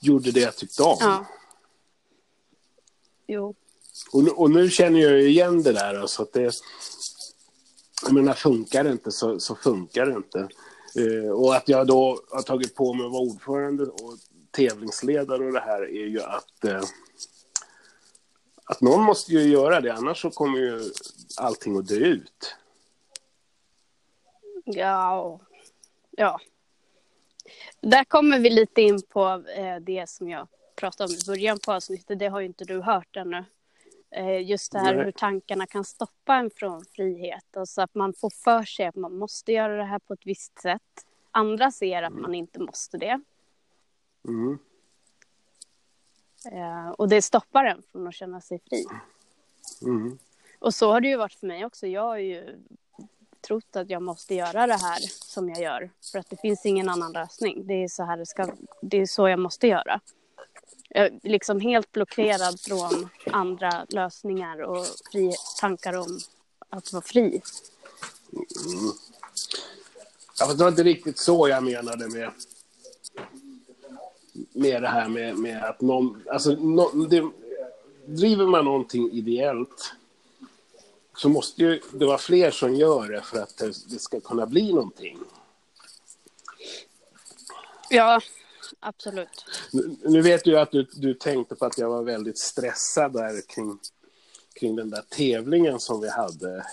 gjorde 0.00 0.30
det 0.30 0.40
jag 0.40 0.56
tyckte 0.56 0.82
om. 0.82 0.96
Ja. 1.00 1.24
Jo. 3.26 3.54
Och, 4.12 4.24
nu- 4.24 4.30
och 4.30 4.50
nu 4.50 4.70
känner 4.70 5.00
jag 5.00 5.12
ju 5.12 5.28
igen 5.28 5.62
det 5.62 5.72
där. 5.72 5.94
Alltså 5.94 6.22
att 6.22 6.32
det, 6.32 6.54
jag 8.04 8.12
menar, 8.12 8.34
funkar 8.34 8.84
det 8.84 8.90
inte 8.92 9.10
så, 9.12 9.40
så 9.40 9.54
funkar 9.54 10.06
det 10.06 10.12
inte. 10.16 10.48
Eh, 10.96 11.30
och 11.30 11.54
att 11.56 11.68
jag 11.68 11.86
då 11.86 12.20
har 12.30 12.42
tagit 12.42 12.74
på 12.74 12.92
mig 12.94 13.06
att 13.06 13.12
vara 13.12 13.22
ordförande 13.22 13.82
och 13.84 14.14
tävlingsledare 14.50 15.46
och 15.46 15.52
det 15.52 15.60
här 15.60 15.82
är 15.82 16.06
ju 16.06 16.22
att 16.22 16.64
eh, 16.64 16.82
att 18.64 18.80
någon 18.80 19.04
måste 19.04 19.32
ju 19.32 19.40
göra 19.40 19.80
det, 19.80 19.92
annars 19.92 20.20
så 20.22 20.30
kommer 20.30 20.58
ju 20.58 20.80
allting 21.36 21.78
att 21.78 21.88
dö 21.88 21.94
ut. 21.94 22.56
Ja. 24.64 25.40
Ja. 26.10 26.40
Där 27.80 28.04
kommer 28.04 28.38
vi 28.38 28.50
lite 28.50 28.82
in 28.82 29.02
på 29.02 29.44
eh, 29.56 29.76
det 29.76 30.08
som 30.08 30.28
jag 30.28 30.48
pratade 30.76 31.12
om 31.12 31.14
i 31.14 31.26
början 31.26 31.58
på 31.58 31.72
avsnittet. 31.72 32.18
Det 32.18 32.28
har 32.28 32.40
ju 32.40 32.46
inte 32.46 32.64
du 32.64 32.80
hört 32.80 33.16
ännu. 33.16 33.44
Eh, 34.10 34.50
just 34.50 34.72
det 34.72 34.78
här 34.78 34.94
Nej. 34.94 35.04
hur 35.04 35.12
tankarna 35.12 35.66
kan 35.66 35.84
stoppa 35.84 36.34
en 36.34 36.50
från 36.50 36.84
frihet. 36.84 37.56
Och 37.56 37.68
så 37.68 37.82
att 37.82 37.94
man 37.94 38.14
får 38.14 38.30
för 38.30 38.64
sig 38.64 38.86
att 38.86 38.96
man 38.96 39.16
måste 39.16 39.52
göra 39.52 39.76
det 39.76 39.84
här 39.84 39.98
på 39.98 40.14
ett 40.14 40.26
visst 40.26 40.62
sätt. 40.62 41.06
Andra 41.30 41.70
ser 41.70 42.02
att 42.02 42.12
man 42.12 42.34
inte 42.34 42.60
måste 42.60 42.98
det. 42.98 43.20
Mm. 44.28 44.58
Eh, 46.44 46.90
och 46.90 47.08
det 47.08 47.22
stoppar 47.22 47.64
en 47.64 47.82
från 47.92 48.06
att 48.06 48.14
känna 48.14 48.40
sig 48.40 48.60
fri. 48.68 48.86
Mm. 49.82 50.18
Och 50.58 50.74
så 50.74 50.92
har 50.92 51.00
det 51.00 51.08
ju 51.08 51.16
varit 51.16 51.34
för 51.34 51.46
mig 51.46 51.64
också. 51.64 51.86
Jag 51.86 52.02
har 52.02 52.18
ju 52.18 52.58
trott 53.40 53.76
att 53.76 53.90
jag 53.90 54.02
måste 54.02 54.34
göra 54.34 54.66
det 54.66 54.76
här 54.76 54.98
som 55.24 55.48
jag 55.48 55.60
gör. 55.60 55.90
För 56.12 56.18
att 56.18 56.30
det 56.30 56.36
finns 56.36 56.66
ingen 56.66 56.88
annan 56.88 57.12
lösning. 57.12 57.66
Det 57.66 57.74
är 57.74 57.88
så 57.88 58.04
här 58.04 58.16
det 58.16 58.26
ska, 58.26 58.52
det 58.80 58.96
är 58.96 59.06
så 59.06 59.28
jag 59.28 59.38
måste 59.38 59.66
göra. 59.66 60.00
Jag 60.88 61.06
är 61.06 61.20
liksom 61.22 61.60
helt 61.60 61.92
blockerad 61.92 62.60
från 62.60 63.08
andra 63.26 63.86
lösningar 63.88 64.62
och 64.62 64.86
fri, 65.12 65.32
tankar 65.60 65.92
om 65.92 66.18
att 66.68 66.92
vara 66.92 67.02
fri. 67.02 67.42
Ja, 70.38 70.46
fast 70.46 70.58
det 70.58 70.64
var 70.64 70.70
inte 70.70 70.82
riktigt 70.82 71.18
så 71.18 71.48
jag 71.48 71.62
menade 71.62 72.08
med, 72.08 72.30
med 74.52 74.82
det 74.82 74.88
här 74.88 75.08
med, 75.08 75.38
med 75.38 75.64
att 75.64 75.80
någon... 75.80 76.22
Alltså, 76.30 76.50
nå- 76.50 77.06
det, 77.10 77.30
driver 78.06 78.46
man 78.46 78.64
någonting 78.64 79.12
ideellt 79.12 79.94
så 81.16 81.28
måste 81.28 81.62
ju 81.62 81.80
det 81.92 82.06
vara 82.06 82.18
fler 82.18 82.50
som 82.50 82.74
gör 82.74 83.08
det 83.08 83.22
för 83.22 83.38
att 83.38 83.56
det, 83.56 83.66
det 83.66 83.98
ska 83.98 84.20
kunna 84.20 84.46
bli 84.46 84.72
någonting. 84.72 85.18
Ja, 87.90 88.20
absolut. 88.80 89.44
Nu, 89.72 89.96
nu 90.04 90.22
vet 90.22 90.44
du 90.44 90.58
att 90.58 90.70
du, 90.70 90.86
du 90.92 91.14
tänkte 91.14 91.54
på 91.54 91.64
att 91.64 91.78
jag 91.78 91.88
var 91.88 92.02
väldigt 92.02 92.38
stressad 92.38 93.12
där 93.12 93.40
kring, 93.48 93.78
kring 94.54 94.76
den 94.76 94.90
där 94.90 95.02
tävlingen 95.08 95.80
som 95.80 96.00
vi 96.00 96.08
hade. 96.08 96.66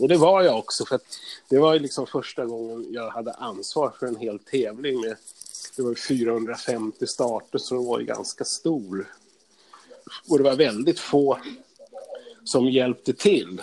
Och 0.00 0.08
det 0.08 0.16
var 0.16 0.42
jag 0.42 0.58
också, 0.58 0.84
för 0.84 1.00
det 1.48 1.58
var 1.58 1.74
ju 1.74 1.78
liksom 1.78 2.06
första 2.06 2.46
gången 2.46 2.86
jag 2.90 3.10
hade 3.10 3.32
ansvar 3.32 3.92
för 3.98 4.06
en 4.06 4.16
hel 4.16 4.38
tävling. 4.38 5.00
Med, 5.00 5.16
det 5.76 5.82
var 5.82 5.90
ju 5.90 5.96
450 5.96 7.06
starter, 7.06 7.58
så 7.58 7.74
den 7.74 7.86
var 7.86 8.00
ju 8.00 8.06
ganska 8.06 8.44
stor. 8.44 9.06
Och 10.28 10.38
det 10.38 10.44
var 10.44 10.56
väldigt 10.56 11.00
få 11.00 11.38
som 12.44 12.68
hjälpte 12.68 13.12
till. 13.12 13.62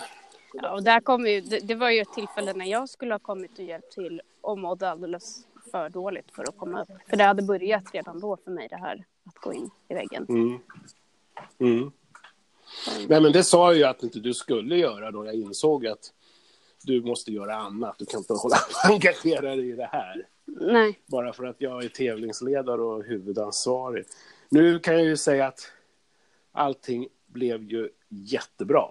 Ja, 0.54 0.74
och 0.74 0.82
där 0.82 1.00
kom 1.00 1.26
ju, 1.26 1.40
det, 1.40 1.58
det 1.58 1.74
var 1.74 1.90
ju 1.90 2.00
ett 2.00 2.12
tillfälle 2.14 2.52
när 2.52 2.66
jag 2.66 2.88
skulle 2.88 3.14
ha 3.14 3.18
kommit 3.18 3.58
och 3.58 3.64
hjälpt 3.64 3.92
till 3.92 4.22
och 4.40 4.58
mådde 4.58 4.90
alldeles 4.90 5.46
för 5.70 5.88
dåligt 5.88 6.30
för 6.32 6.42
att 6.42 6.56
komma 6.56 6.82
upp. 6.82 6.88
För 7.08 7.16
det 7.16 7.24
hade 7.24 7.42
börjat 7.42 7.84
redan 7.94 8.20
då 8.20 8.36
för 8.44 8.50
mig 8.50 8.68
det 8.68 8.76
här 8.76 9.04
att 9.26 9.38
gå 9.38 9.52
in 9.52 9.70
i 9.88 9.94
väggen. 9.94 10.26
Mm. 10.28 10.58
Mm. 11.58 11.92
Nej, 13.08 13.20
men 13.20 13.32
det 13.32 13.44
sa 13.44 13.66
jag 13.66 13.76
ju 13.76 13.84
att 13.84 14.02
inte 14.02 14.18
du 14.18 14.34
skulle 14.34 14.76
göra 14.76 15.10
då 15.10 15.26
jag 15.26 15.34
insåg 15.34 15.86
att 15.86 16.12
du 16.82 17.02
måste 17.02 17.32
göra 17.32 17.56
annat. 17.56 17.98
Du 17.98 18.06
kan 18.06 18.18
inte 18.18 18.32
hålla 18.32 18.56
engagera 18.84 19.56
dig 19.56 19.70
i 19.70 19.72
det 19.72 19.88
här. 19.92 20.26
Nej, 20.60 21.00
bara 21.06 21.32
för 21.32 21.44
att 21.44 21.56
jag 21.60 21.84
är 21.84 21.88
tävlingsledare 21.88 22.80
och 22.82 23.04
huvudansvarig. 23.04 24.04
Nu 24.48 24.78
kan 24.78 24.94
jag 24.94 25.04
ju 25.04 25.16
säga 25.16 25.46
att 25.46 25.72
allting 26.52 27.08
blev 27.26 27.62
ju 27.62 27.88
jättebra. 28.08 28.84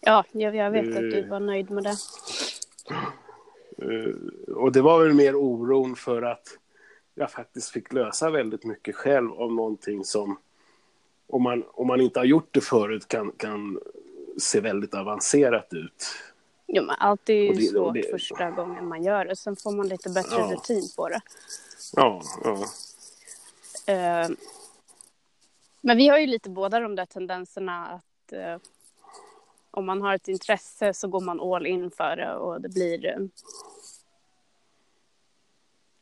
ja, 0.00 0.24
jag, 0.32 0.56
jag 0.56 0.70
vet 0.70 0.88
att 0.96 1.02
du 1.10 1.18
Eh. 1.18 1.28
var 1.28 1.40
nöjd 1.40 1.70
med 1.70 1.84
det. 1.84 1.96
Eh, 3.78 4.14
Och 4.56 4.72
det 4.72 4.82
var 4.82 5.04
väl 5.04 5.14
mer 5.14 5.34
oron 5.36 5.96
för 5.96 6.22
att 6.22 6.58
jag 7.14 7.30
faktiskt 7.30 7.70
fick 7.70 7.92
lösa 7.92 8.30
väldigt 8.30 8.64
mycket 8.64 8.94
själv 8.94 9.32
av 9.32 9.52
någonting 9.52 10.04
som 10.04 10.38
om 11.26 11.42
man, 11.42 11.64
om 11.72 11.86
man 11.86 12.00
inte 12.00 12.20
har 12.20 12.24
gjort 12.24 12.48
det 12.50 12.60
förut 12.60 13.08
kan, 13.08 13.32
kan 13.32 13.78
se 14.38 14.60
väldigt 14.60 14.94
avancerat 14.94 15.68
ut. 15.72 16.04
Jo, 16.66 16.82
men 16.82 16.96
allt 16.98 17.28
är 17.28 17.34
ju 17.34 17.52
det- 17.52 17.62
svårt 17.62 17.94
det- 17.94 18.10
första 18.10 18.50
gången 18.50 18.88
man 18.88 19.02
gör 19.02 19.24
det. 19.24 19.36
Sen 19.36 19.56
får 19.56 19.70
man 19.70 19.88
lite 19.88 20.10
bättre 20.10 20.36
Ja. 20.36 20.50
rutin 20.52 20.88
på 20.96 21.08
det. 21.08 21.20
Ja, 21.92 22.22
ja. 22.44 22.64
Eh, 23.94 24.28
men 25.80 25.96
vi 25.96 26.08
har 26.08 26.18
ju 26.18 26.26
lite 26.26 26.50
båda 26.50 26.80
de 26.80 26.94
där 26.94 27.06
tendenserna 27.06 27.86
att 27.86 28.32
eh, 28.32 28.56
om 29.70 29.86
man 29.86 30.02
har 30.02 30.14
ett 30.14 30.28
intresse 30.28 30.94
så 30.94 31.08
går 31.08 31.20
man 31.20 31.40
all 31.40 31.66
in 31.66 31.90
för 31.90 32.16
det 32.16 32.34
och 32.36 32.60
det 32.60 32.68
blir... 32.68 33.06
Eh, 33.06 33.18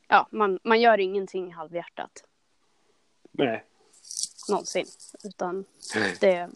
ja, 0.09 0.27
man, 0.31 0.59
man 0.63 0.81
gör 0.81 1.01
ingenting 1.01 1.53
halvhjärtat 1.55 2.25
Nej. 3.33 3.65
någonsin. 4.49 4.87
Utan 5.25 5.65
det... 6.21 6.49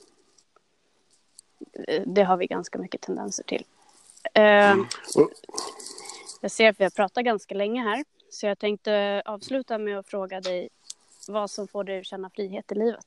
Eh, 1.89 2.03
det 2.07 2.23
har 2.23 2.37
vi 2.37 2.47
ganska 2.47 2.79
mycket 2.79 3.01
tendenser 3.01 3.45
till. 3.45 3.65
Eh, 4.35 4.73
Mm. 4.73 4.87
Jag 6.41 6.51
ser 6.51 6.69
att 6.69 6.81
vi 6.81 6.85
har 6.85 6.91
pratat 6.91 7.25
ganska 7.25 7.55
länge 7.55 7.83
här. 7.83 8.05
Så 8.31 8.47
jag 8.47 8.59
tänkte 8.59 9.23
avsluta 9.25 9.79
med 9.79 9.99
att 9.99 10.09
fråga 10.09 10.41
dig 10.41 10.69
vad 11.29 11.51
som 11.51 11.69
får 11.69 11.85
dig 11.85 11.99
att 11.99 12.07
känna 12.07 12.31
frihet 12.31 12.73
i 12.73 12.75
livet. 12.75 13.07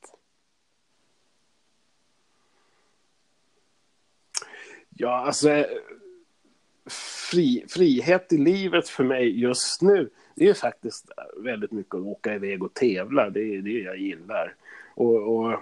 ja, 5.02 5.26
alltså 5.26 5.66
fri, 7.32 7.66
frihet 7.70 8.34
i 8.34 8.38
livet 8.38 8.90
för 8.90 9.04
mig 9.04 9.40
just 9.42 9.82
nu 9.82 10.10
det 10.36 10.50
är 10.50 10.54
faktiskt 10.54 11.12
väldigt 11.44 11.72
mycket 11.72 11.96
att 11.96 12.02
åka 12.02 12.36
iväg 12.36 12.64
och 12.64 12.74
tävla. 12.74 13.30
Det 13.30 13.40
är 13.40 13.62
det 13.62 13.80
jag 13.80 13.98
gillar. 13.98 14.56
Och, 14.96 15.36
och 15.36 15.60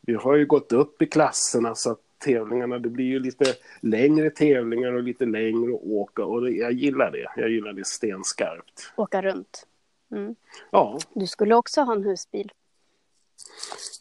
vi 0.00 0.14
har 0.14 0.36
ju 0.36 0.46
gått 0.46 0.72
upp 0.72 1.02
i 1.02 1.06
klasserna 1.06 1.74
så 1.74 1.92
att 1.92 2.00
tävlingarna, 2.20 2.78
det 2.78 2.88
blir 2.88 3.04
ju 3.04 3.18
lite 3.18 3.44
längre 3.80 4.30
tävlingar 4.30 4.92
och 4.92 5.02
lite 5.02 5.24
längre 5.26 5.74
att 5.74 5.82
åka 5.82 6.24
och 6.24 6.40
det, 6.42 6.50
jag 6.50 6.72
gillar 6.72 7.10
det. 7.10 7.26
Jag 7.36 7.50
gillar 7.50 7.72
det 7.72 7.86
stenskarpt. 7.86 8.92
Åka 8.96 9.22
runt. 9.22 9.66
Mm. 10.10 10.34
Ja, 10.70 10.98
Du 11.14 11.26
skulle 11.26 11.54
också 11.54 11.80
ha 11.80 11.92
en 11.94 12.04
husbil. 12.04 12.52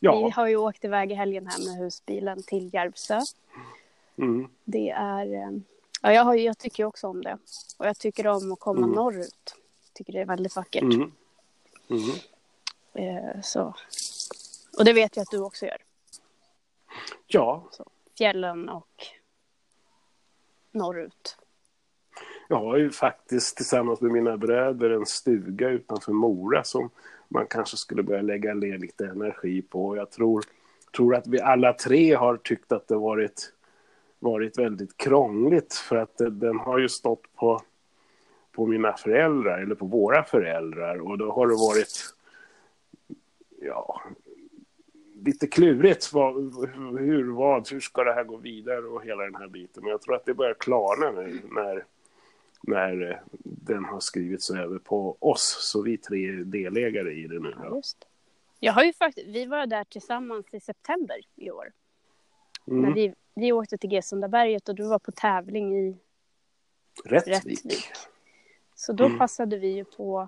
Vi 0.02 0.08
ja. 0.08 0.32
har 0.36 0.48
ju 0.48 0.56
åkt 0.56 0.84
iväg 0.86 1.12
i 1.12 1.14
helgen 1.16 1.48
här 1.48 1.66
med 1.66 1.78
husbilen 1.84 2.44
till 2.44 2.74
Järvsö. 2.74 3.20
Mm, 4.18 4.48
Det 4.64 4.90
är... 4.90 5.34
eh, 5.34 5.50
Ja, 6.02 6.14
jag, 6.14 6.24
har, 6.24 6.36
jag 6.36 6.58
tycker 6.58 6.86
också 6.86 7.08
om 7.08 7.22
det. 7.22 7.38
Och 7.78 7.86
jag 7.86 7.98
tycker 7.98 8.28
om 8.28 8.52
att 8.52 8.60
komma 8.60 8.80
Mm. 8.80 8.92
norrut. 8.92 9.56
Tycker 9.94 10.14
det 10.14 10.20
är 10.22 10.26
väldigt 10.26 10.56
vackert. 10.56 10.82
mm, 10.84 11.12
mm. 11.90 12.10
Eh, 12.94 13.42
så. 13.42 13.74
Och 14.78 14.86
det 14.86 14.94
vet 14.94 15.16
jag 15.16 15.24
att 15.24 15.32
du 15.32 15.40
också 15.40 15.66
gör. 15.66 15.78
Ja, 17.28 17.70
Fjällen 18.20 18.70
och 18.70 19.06
norrut. 20.72 21.38
Jag 22.48 22.58
har 22.58 22.78
ju 22.78 22.92
faktiskt 22.92 23.58
tillsammans 23.58 24.02
med 24.02 24.12
mina 24.12 24.38
bröder 24.38 24.90
en 24.90 25.06
stuga 25.06 25.70
utanför 25.70 26.12
Mora 26.12 26.64
som 26.64 26.90
man 27.28 27.48
kanske 27.48 27.78
skulle 27.78 28.04
börja 28.04 28.22
lägga 28.22 28.54
ner 28.54 28.78
lite 28.78 29.06
energi 29.06 29.62
på. 29.62 29.96
Jag 29.96 30.12
tror, 30.12 30.44
tror 30.96 31.16
att 31.16 31.28
vi 31.28 31.42
alla 31.42 31.74
tre 31.74 32.14
har 32.14 32.38
tyckt 32.38 32.72
att 32.72 32.88
det 32.88 32.96
varit, 32.96 33.54
varit 34.20 34.60
väldigt 34.60 34.98
krångligt 34.98 35.74
för 35.74 35.96
att 35.96 36.18
det, 36.18 36.30
den 36.30 36.60
har 36.60 36.80
ju 36.80 36.90
stått 36.90 37.36
på, 37.36 37.62
på 38.52 38.66
mina 38.66 38.94
föräldrar 38.94 39.60
eller 39.60 39.76
på 39.76 39.86
våra 39.86 40.24
föräldrar 40.24 40.98
och 40.98 41.18
då 41.18 41.32
har 41.32 41.48
det 41.48 41.56
varit 41.56 42.16
ja, 43.62 44.02
lite 45.26 45.48
klurigt. 45.48 46.14
Vad, 46.14 46.34
hur, 47.00 47.32
vad, 47.32 47.70
hur 47.70 47.80
ska 47.80 48.04
det 48.04 48.14
här 48.14 48.24
gå 48.24 48.38
vidare 48.38 48.82
och 48.86 49.04
hela 49.04 49.24
den 49.24 49.36
här 49.36 49.48
biten. 49.48 49.84
Men 49.84 49.92
jag 49.92 50.02
tror 50.02 50.16
att 50.16 50.26
det 50.26 50.34
börjar 50.34 50.54
klarna 50.54 51.12
nu 51.12 51.42
när, 51.52 51.86
när 52.64 53.12
eh, 53.12 53.18
den 53.44 53.86
har 53.86 54.00
skrivits 54.00 54.50
över 54.50 54.80
på 54.80 55.18
oss. 55.20 55.58
Så 55.72 55.82
vi 55.82 55.98
tre 55.98 56.28
är 56.30 56.44
delägare 56.44 57.14
i 57.14 57.28
det 57.28 57.40
nu. 57.40 57.54
Ja. 57.64 57.82
Jag 58.60 58.74
har 58.74 58.84
ju 58.84 58.94
faktiskt, 58.94 59.28
vi 59.28 59.46
var 59.46 59.66
där 59.66 59.84
tillsammans 59.84 60.46
i 60.52 60.60
september 60.60 61.18
i 61.36 61.52
år. 61.52 61.72
När 62.66 62.78
Mm. 62.78 62.94
vi, 62.94 63.14
vi 63.36 63.52
åkte 63.52 63.78
till 63.78 63.90
Gesundaberget 63.92 64.70
och 64.70 64.76
du 64.76 64.84
var 64.88 65.00
på 65.00 65.12
tävling 65.12 65.78
i 65.78 65.98
Rättvik. 67.06 67.36
Rättvik. 67.36 67.84
Så 68.76 68.94
då 68.94 69.06
Mm. 69.06 69.18
passade 69.18 69.58
vi 69.58 69.68
ju 69.68 69.84
på 69.86 70.28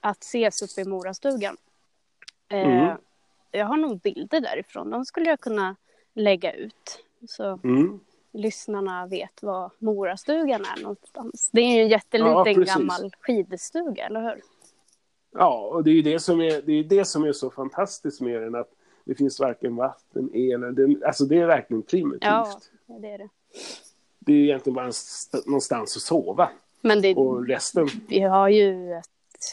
att 0.00 0.22
ses 0.22 0.62
uppe 0.62 0.80
i 0.80 0.84
Morastugan. 0.90 1.56
Eh, 2.48 2.58
Mm. 2.60 2.96
Jag 3.50 3.66
har 3.66 3.76
nog 3.76 4.00
bilder 4.00 4.40
därifrån. 4.40 4.90
De 4.90 5.04
skulle 5.04 5.26
jag 5.30 5.40
kunna 5.40 5.76
lägga 6.14 6.52
ut. 6.52 7.04
Så 7.28 7.58
Mm. 7.64 8.00
lyssnarna 8.32 9.06
vet 9.06 9.42
var 9.42 9.70
Morastugan 9.78 10.64
är 10.76 10.82
någonstans. 10.82 11.50
Det 11.52 11.60
är 11.60 11.74
ju 11.76 11.82
en 11.82 11.88
jätteliten 11.88 12.32
Ja, 12.46 12.64
gammal 12.76 13.12
skidstuga, 13.20 14.06
eller 14.06 14.20
hur? 14.22 14.42
Ja, 15.32 15.60
och 15.72 15.84
det 15.84 15.90
är 15.90 15.94
ju 15.94 16.02
det 16.02 16.18
som 16.18 16.40
är, 16.40 16.62
det 16.62 16.72
är, 16.72 16.84
det 16.84 17.04
som 17.04 17.24
är 17.24 17.32
så 17.32 17.50
fantastiskt 17.50 18.20
med 18.20 18.42
den. 18.42 18.54
Att 18.54 18.68
det 19.04 19.14
finns 19.14 19.40
varken 19.40 19.76
vatten, 19.76 20.30
el, 20.34 20.62
eller- 20.64 21.06
alltså 21.06 21.24
det 21.24 21.36
är 21.38 21.46
verkligen 21.46 21.82
primitivt. 21.82 22.24
Ja, 22.24 22.60
det 22.86 23.08
är 23.08 23.18
det. 23.18 23.28
Det 24.18 24.32
är 24.32 24.36
egentligen 24.36 24.74
bara 24.74 24.90
någonstans 25.46 25.96
att 25.96 26.02
sova. 26.02 26.50
Men 26.80 27.02
det, 27.02 27.14
Och 27.14 27.46
resten, 27.46 27.88
vi 28.08 28.20
har 28.20 28.48
ju 28.48 28.92
ett... 28.94 29.04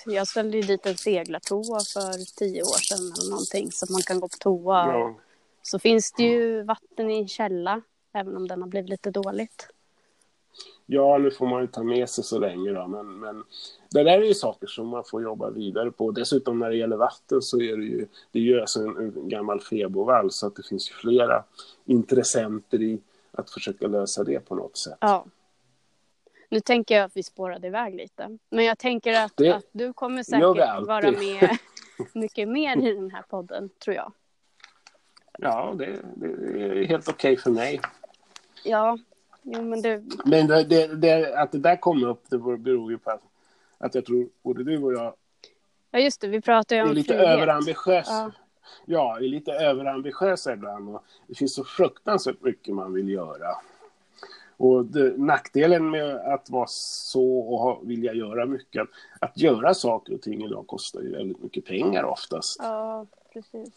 Jag 0.06 0.28
ställde 0.28 0.58
ju 0.58 0.64
dit 0.64 0.86
en 0.86 0.98
seglartoa 0.98 1.80
för 1.80 2.36
tio 2.38 2.62
år 2.62 2.82
sedan 2.82 3.14
eller 3.20 3.30
någonting 3.30 3.72
så 3.72 3.86
att 3.86 3.90
man 3.90 4.02
kan 4.02 4.20
gå 4.20 4.28
på 4.28 4.38
toa. 4.40 4.88
ja. 4.88 5.16
Så 5.62 5.80
finns 5.80 6.12
det 6.12 6.24
ju 6.24 6.64
vatten 6.64 7.10
i 7.10 7.18
en 7.18 7.28
källa, 7.28 7.82
även 8.14 8.38
om 8.38 8.48
den 8.48 8.62
har 8.62 8.70
blivit 8.70 8.90
lite 8.90 9.12
dåligt. 9.12 9.68
Ja, 10.86 11.18
nu 11.18 11.32
får 11.32 11.48
man 11.48 11.62
ju 11.62 11.68
ta 11.68 11.84
med 11.84 12.10
sig 12.10 12.24
så 12.24 12.40
länge 12.40 12.72
då, 12.72 12.88
men, 12.88 13.20
men 13.20 13.44
det 13.90 14.04
där 14.04 14.22
är 14.22 14.24
ju 14.24 14.34
saker 14.34 14.68
som 14.68 14.88
man 14.88 15.04
får 15.04 15.24
jobba 15.24 15.50
vidare 15.50 15.92
på. 15.92 16.12
Dessutom 16.12 16.60
när 16.60 16.70
det 16.70 16.76
gäller 16.76 16.98
vatten 16.98 17.42
så 17.42 17.62
är 17.62 17.78
det 17.78 17.84
ju, 17.84 18.08
det 18.32 18.40
är 18.40 18.44
ju 18.44 18.62
alltså 18.62 18.80
en, 18.80 18.98
en 18.98 19.30
gammal 19.30 19.62
fäbodvall 19.62 20.32
så 20.32 20.48
att 20.48 20.56
det 20.56 20.68
finns 20.68 20.90
ju 20.92 20.94
flera 20.94 21.44
intressenter 21.86 22.82
i 22.82 23.00
att 23.32 23.50
försöka 23.50 23.88
lösa 23.88 24.24
det 24.24 24.40
på 24.40 24.56
något 24.56 24.78
sätt. 24.78 24.98
Ja. 25.00 25.26
Nu 26.50 26.60
tänker 26.60 26.96
jag 26.96 27.04
att 27.06 27.18
vi 27.18 27.24
spårade 27.24 27.68
iväg 27.68 27.96
lite. 27.96 28.38
Men 28.50 28.66
jag 28.66 28.78
tänker 28.78 29.24
att, 29.24 29.34
Det 29.38 29.52
att 29.52 29.66
du 29.72 29.94
kommer 29.94 30.24
säkert 30.24 30.88
vara 30.88 31.12
med 31.12 31.58
mycket 32.14 32.48
mer 32.48 32.78
i 32.78 32.94
den 32.94 33.12
här 33.12 33.22
podden, 33.22 33.70
tror 33.84 33.96
jag. 33.96 34.14
Ja, 35.38 35.74
det, 35.78 36.00
det 36.16 36.28
är 36.28 36.86
helt 36.86 37.10
okej 37.10 37.38
för 37.38 37.52
mig. 37.52 37.82
Ja, 38.64 38.98
jo, 39.42 39.62
men 39.64 39.82
det... 39.82 40.04
Men 40.26 40.48
det, 40.48 40.88
det, 40.96 41.36
att 41.36 41.52
det 41.52 41.60
där 41.60 41.76
kom 41.76 42.04
upp, 42.04 42.24
det 42.30 42.38
beror 42.38 42.92
ju 42.92 42.98
på 42.98 43.12
att, 43.12 43.22
att 43.78 43.96
jag 43.96 44.06
tror 44.06 44.30
både 44.44 44.64
du 44.64 44.84
och 44.84 44.94
jag 44.94 45.14
Ja, 45.92 46.00
just 46.00 46.22
det, 46.22 46.28
vi 46.28 46.42
pratar 46.42 46.76
ju 46.76 46.82
är 46.82 46.86
om 46.86 46.94
lite 46.94 47.14
frihet. 47.14 47.30
överambitiösa. 47.30 48.12
Ja. 48.12 48.32
Ja, 48.86 49.18
är 49.18 49.22
lite 49.22 49.52
överambitiösa 49.52 50.54
ibland. 50.54 50.96
Och 50.96 51.04
det 51.28 51.36
finns 51.36 51.56
så 51.56 51.64
fruktansvärt 51.64 52.42
mycket 52.42 52.76
man 52.76 52.94
vill 52.94 53.10
göra. 53.10 53.56
Och 54.58 54.86
det, 54.86 55.18
nackdelen 55.18 55.90
med 55.90 56.16
att 56.16 56.50
vara 56.50 56.68
så 56.70 57.40
och 57.40 57.60
ha, 57.60 57.80
vilja 57.84 58.14
göra 58.14 58.46
mycket, 58.46 58.88
att, 59.20 59.38
göra 59.38 59.74
saker 59.74 60.14
och 60.14 60.22
ting 60.22 60.44
idag 60.44 60.68
kostar 60.68 61.02
ju 61.02 61.12
väldigt 61.12 61.44
mycket 61.44 61.66
pengar 61.66 62.04
oftast. 62.04 62.60
Ja, 62.60 63.06
precis. 63.34 63.70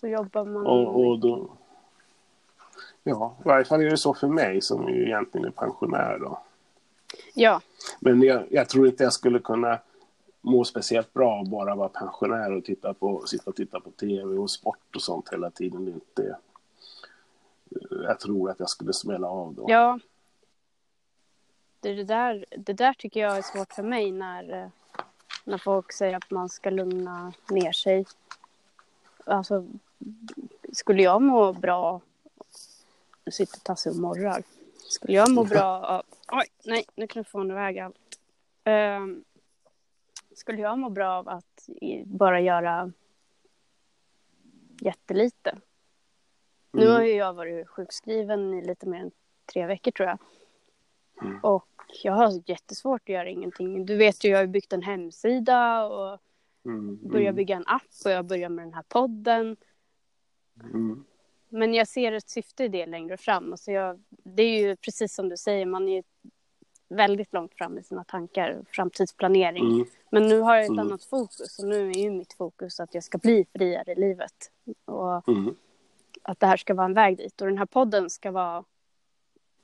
Så 0.00 0.08
jobbar 0.08 0.44
man... 0.44 0.66
Och, 0.66 1.06
och 1.06 1.18
då, 1.18 1.50
ja, 3.04 3.36
i 3.40 3.48
varje 3.48 3.64
fall 3.64 3.80
är 3.80 3.90
det 3.90 3.96
så 3.96 4.14
för 4.14 4.28
mig 4.28 4.60
som 4.60 4.88
ju 4.88 5.06
egentligen 5.06 5.46
är 5.46 5.50
pensionär 5.50 6.18
då. 6.18 6.38
Ja, 7.34 7.60
Men 8.00 8.22
jag, 8.22 8.42
jag 8.50 8.68
tror 8.68 8.86
inte 8.86 9.04
jag 9.04 9.12
skulle 9.12 9.38
kunna 9.38 9.78
må 10.40 10.64
speciellt 10.64 11.12
bra 11.12 11.38
av 11.38 11.48
bara 11.48 11.74
vara 11.74 11.88
pensionär 11.88 12.52
och 12.52 12.64
titta 12.64 12.94
på, 12.94 13.26
sitta 13.26 13.50
och 13.50 13.56
titta 13.56 13.80
på 13.80 13.90
tv 13.90 14.36
och 14.36 14.50
sport 14.50 14.96
och 14.96 15.02
sånt 15.02 15.32
hela 15.32 15.50
tiden. 15.50 15.84
Det 15.84 15.90
är 15.90 15.94
inte, 15.94 16.38
jag 17.90 18.20
tror 18.20 18.50
att 18.50 18.60
jag 18.60 18.70
skulle 18.70 18.92
smälla 18.92 19.28
av 19.28 19.54
då. 19.54 19.64
ja. 19.68 19.98
Det, 21.80 22.04
där, 22.04 22.44
det 22.50 22.72
där 22.72 22.92
tycker 22.92 23.20
jag 23.20 23.36
är 23.36 23.42
svårt 23.42 23.72
för 23.72 23.82
mig 23.82 24.12
när, 24.12 24.62
eh, 24.62 24.68
när 25.44 25.58
folk 25.58 25.92
säger 25.92 26.16
att 26.16 26.30
man 26.30 26.48
ska 26.48 26.70
lugna 26.70 27.32
ner 27.50 27.72
sig. 27.72 28.06
Alltså, 29.24 29.66
skulle 30.72 31.02
jag 31.02 31.22
må 31.22 31.52
bra... 31.52 32.00
Nu 33.24 33.32
sitter 33.32 33.60
Tasse 33.60 33.90
och 33.90 33.96
morrar. 33.96 34.42
Skulle 34.76 35.12
jag 35.12 35.30
må 35.30 35.44
bra 35.44 35.86
av... 35.86 36.02
Oj, 36.32 36.46
nej, 36.64 36.84
nu 36.94 37.06
knuffade 37.06 37.44
hon 37.44 37.50
iväg 37.50 37.78
allt. 37.78 38.18
Ehm, 38.64 39.24
skulle 40.34 40.60
jag 40.60 40.78
må 40.78 40.88
bra 40.90 41.12
av 41.18 41.28
att 41.28 41.68
bara 42.04 42.40
göra 42.40 42.92
jättelite? 44.80 45.58
Nu 46.72 46.82
Mm. 46.82 46.94
har 46.94 47.02
ju 47.02 47.12
jag 47.14 47.32
varit 47.34 47.68
sjukskriven 47.68 48.54
i 48.54 48.62
lite 48.66 48.86
mer 48.88 49.00
än 49.00 49.10
tre 49.52 49.66
veckor 49.66 49.90
tror 49.90 50.08
jag. 50.08 50.18
Mm. 51.22 51.40
Och 51.42 51.68
jag 52.02 52.12
har 52.12 52.42
jättesvårt 52.50 53.02
att 53.02 53.08
göra 53.08 53.28
ingenting. 53.28 53.86
Du 53.86 53.96
vet 53.96 54.24
ju, 54.24 54.28
jag 54.28 54.38
har 54.38 54.46
byggt 54.46 54.72
en 54.72 54.82
hemsida 54.82 55.86
och 55.86 56.18
Mm, 56.64 56.96
börjat 57.08 57.22
mm, 57.22 57.34
bygga 57.34 57.56
en 57.56 57.64
app 57.66 57.82
och 58.04 58.10
jag 58.10 58.24
börjar 58.24 58.48
med 58.48 58.66
den 58.66 58.74
här 58.74 58.84
podden. 58.88 59.56
mm. 60.64 61.04
Men 61.48 61.74
jag 61.74 61.88
ser 61.88 62.12
ett 62.12 62.28
syfte 62.28 62.64
i 62.64 62.68
det 62.68 62.86
längre 62.86 63.16
fram. 63.16 63.52
Alltså 63.52 63.72
jag, 63.72 64.00
det 64.08 64.42
är 64.42 64.60
ju 64.60 64.76
precis 64.76 65.14
som 65.14 65.28
du 65.28 65.36
säger, 65.36 65.66
man 65.66 65.88
är 65.88 66.04
väldigt 66.88 67.32
långt 67.32 67.54
fram 67.54 67.78
i 67.78 67.82
sina 67.82 68.04
tankar, 68.04 68.64
framtidsplanering. 68.68 69.72
Mm. 69.72 69.86
Men 70.10 70.26
nu 70.28 70.40
har 70.40 70.54
jag 70.54 70.64
ett 70.64 70.70
Mm. 70.70 70.78
annat 70.86 71.04
fokus 71.04 71.58
och 71.58 71.68
nu 71.68 71.90
är 71.90 71.94
ju 71.98 72.10
mitt 72.10 72.32
fokus 72.32 72.80
att 72.80 72.94
jag 72.94 73.04
ska 73.04 73.18
bli 73.18 73.46
friare 73.52 73.92
i 73.92 73.94
livet. 73.94 74.50
Och 74.84 75.28
Mm 75.28 75.54
att 76.28 76.40
det 76.40 76.46
här 76.46 76.56
ska 76.56 76.74
vara 76.74 76.86
en 76.86 76.94
väg 76.94 77.16
dit. 77.16 77.40
Och 77.40 77.46
den 77.46 77.58
här 77.58 77.66
podden 77.66 78.10
ska 78.10 78.30
vara 78.30 78.64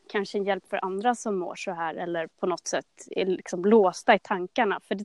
kanske 0.08 0.38
en 0.38 0.44
hjälp 0.44 0.66
för 0.66 0.84
andra 0.84 1.14
som 1.14 1.38
mår 1.38 1.54
så 1.54 1.70
här 1.70 1.94
eller 1.94 2.26
på 2.26 2.46
något 2.46 2.66
sätt 2.66 3.08
är 3.10 3.26
liksom 3.26 3.64
låsta 3.64 4.14
i 4.14 4.18
tankarna. 4.18 4.80
För 4.80 4.94
det, 4.94 5.04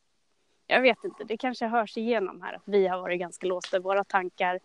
jag 0.67 0.81
vet 0.81 1.03
inte, 1.03 1.23
det 1.23 1.37
kanske 1.37 1.67
hörs 1.67 1.97
igenom 1.97 2.41
här 2.41 2.53
att 2.53 2.61
vi 2.65 2.87
har 2.87 3.01
varit 3.01 3.19
ganska 3.19 3.47
låsta 3.47 3.77
i 3.77 3.79
våra 3.79 4.03
tankar. 4.03 4.59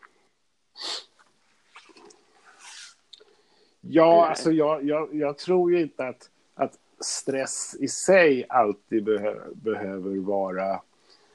Ja, 3.80 4.26
alltså 4.28 4.52
jag, 4.52 4.84
jag, 4.84 5.14
jag 5.14 5.38
tror 5.38 5.72
ju 5.72 5.82
inte 5.82 6.06
att, 6.06 6.30
att 6.54 6.78
stress 7.00 7.76
i 7.80 7.88
sig 7.88 8.46
alltid 8.48 9.04
behö, 9.04 9.34
behöver 9.54 10.16
vara 10.16 10.80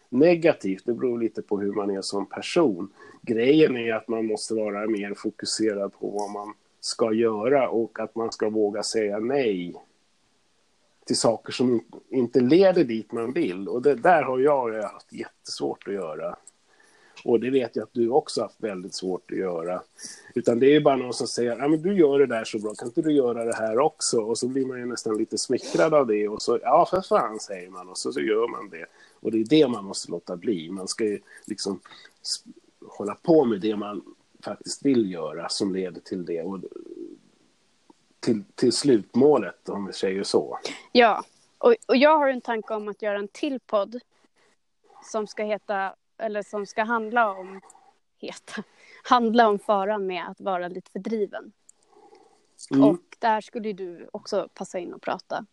negativt. 0.10 0.84
Det 0.86 0.94
beror 0.94 1.20
lite 1.20 1.42
på 1.42 1.60
hur 1.60 1.72
man 1.72 1.90
är 1.90 2.02
som 2.02 2.26
person. 2.26 2.94
Grejen 3.22 3.78
är 3.78 3.94
att 3.94 4.08
man 4.08 4.26
måste 4.26 4.54
vara 4.54 4.88
mer 4.88 5.14
fokuserad 5.14 5.94
på 6.00 6.10
vad 6.10 6.32
man 6.32 6.54
ska 6.80 7.14
göra 7.14 7.70
och 7.70 8.00
att 8.00 8.16
man 8.16 8.32
ska 8.32 8.50
våga 8.50 8.84
säga 8.84 9.20
nej 9.20 9.76
till 11.06 11.18
saker 11.18 11.54
som 11.54 11.84
inte 12.10 12.40
leder 12.40 12.84
dit 12.84 13.12
man 13.12 13.34
vill. 13.34 13.68
Och 13.68 13.82
det 13.82 13.96
där 13.96 14.24
har 14.24 14.40
jag 14.40 14.84
haft 14.84 15.14
jättesvårt 15.14 15.88
att 15.88 15.94
göra. 15.94 16.36
Och 17.26 17.40
det 17.40 17.50
vet 17.50 17.76
jag 17.76 17.84
att 17.84 17.94
du 17.94 18.10
också 18.10 18.42
haft 18.42 18.64
väldigt 18.64 18.94
svårt 18.94 19.32
att 19.32 19.38
göra. 19.38 19.82
Utan 20.36 20.60
det 20.60 20.76
är 20.76 20.82
bara 20.82 20.96
någon 20.96 21.14
som 21.14 21.28
säger, 21.28 21.58
ja 21.58 21.68
men 21.68 21.82
du 21.82 21.98
gör 21.98 22.20
det 22.20 22.26
där 22.26 22.44
så 22.44 22.60
bra, 22.60 22.74
kan 22.74 22.88
inte 22.88 23.02
du 23.02 23.12
göra 23.12 23.46
det 23.46 23.56
här 23.56 23.80
också? 23.80 24.18
Och 24.18 24.38
så 24.38 24.48
blir 24.48 24.66
man 24.66 24.80
ju 24.80 24.86
nästan 24.86 25.18
lite 25.18 25.38
smickrad 25.38 25.94
av 25.94 26.08
det 26.08 26.28
och 26.28 26.42
så, 26.42 26.60
ja 26.62 26.88
för 26.90 27.02
fan 27.02 27.40
säger 27.40 27.70
man 27.70 27.90
och 27.90 27.98
så, 27.98 28.12
så 28.12 28.20
gör 28.20 28.48
man 28.48 28.70
det. 28.70 28.86
Och 29.20 29.32
det 29.32 29.40
är 29.40 29.46
det 29.46 29.68
man 29.68 29.86
måste 29.86 30.12
låta 30.12 30.36
bli. 30.36 30.70
Man 30.70 30.88
ska 30.88 31.04
ju 31.04 31.20
liksom 31.46 31.80
hålla 32.88 33.16
på 33.16 33.46
med 33.46 33.62
det 33.62 33.76
man 33.76 34.16
faktiskt 34.44 34.86
vill 34.86 35.12
göra 35.12 35.50
som 35.50 35.76
leder 35.76 36.02
till 36.02 36.26
det. 36.26 36.42
Och 36.42 36.60
till, 38.20 38.44
till 38.56 38.74
slutmålet, 38.74 39.70
om 39.70 39.86
vi 39.86 39.94
säger 39.94 40.24
så. 40.24 40.60
Ja, 40.92 41.24
och, 41.58 41.76
och 41.88 41.98
jag 41.98 42.18
har 42.18 42.30
en 42.30 42.42
tanke 42.42 42.74
om 42.74 42.88
att 42.88 43.02
göra 43.02 43.20
en 43.20 43.28
till 43.28 43.60
podd 43.60 44.00
som 45.04 45.28
ska 45.28 45.44
heta, 45.44 45.96
eller 46.18 46.44
som 46.44 46.66
ska 46.66 46.84
handla 46.84 47.32
om, 47.32 47.62
heta, 48.18 48.64
handla 49.04 49.48
om 49.48 49.60
faran 49.60 50.06
med 50.06 50.28
att 50.30 50.42
vara 50.42 50.68
lite 50.68 50.92
för 50.92 51.00
driven. 51.00 51.52
Mm. 52.72 52.84
Och 52.84 53.02
där 53.20 53.42
skulle 53.42 53.74
du 53.74 54.10
också 54.14 54.50
passa 54.54 54.80
in 54.80 54.94
och 54.94 55.02
prata. 55.02 55.46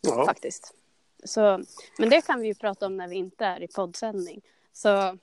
Ja. 0.00 0.26
Faktiskt. 0.26 0.74
Så, 1.24 1.64
men 1.98 2.10
det 2.10 2.26
kan 2.26 2.40
vi 2.40 2.48
ju 2.48 2.54
prata 2.54 2.86
om 2.86 2.96
när 2.96 3.08
vi 3.08 3.16
inte 3.16 3.44
är 3.44 3.62
i 3.62 3.68
poddsändning. 3.68 4.40
Så 4.72 4.88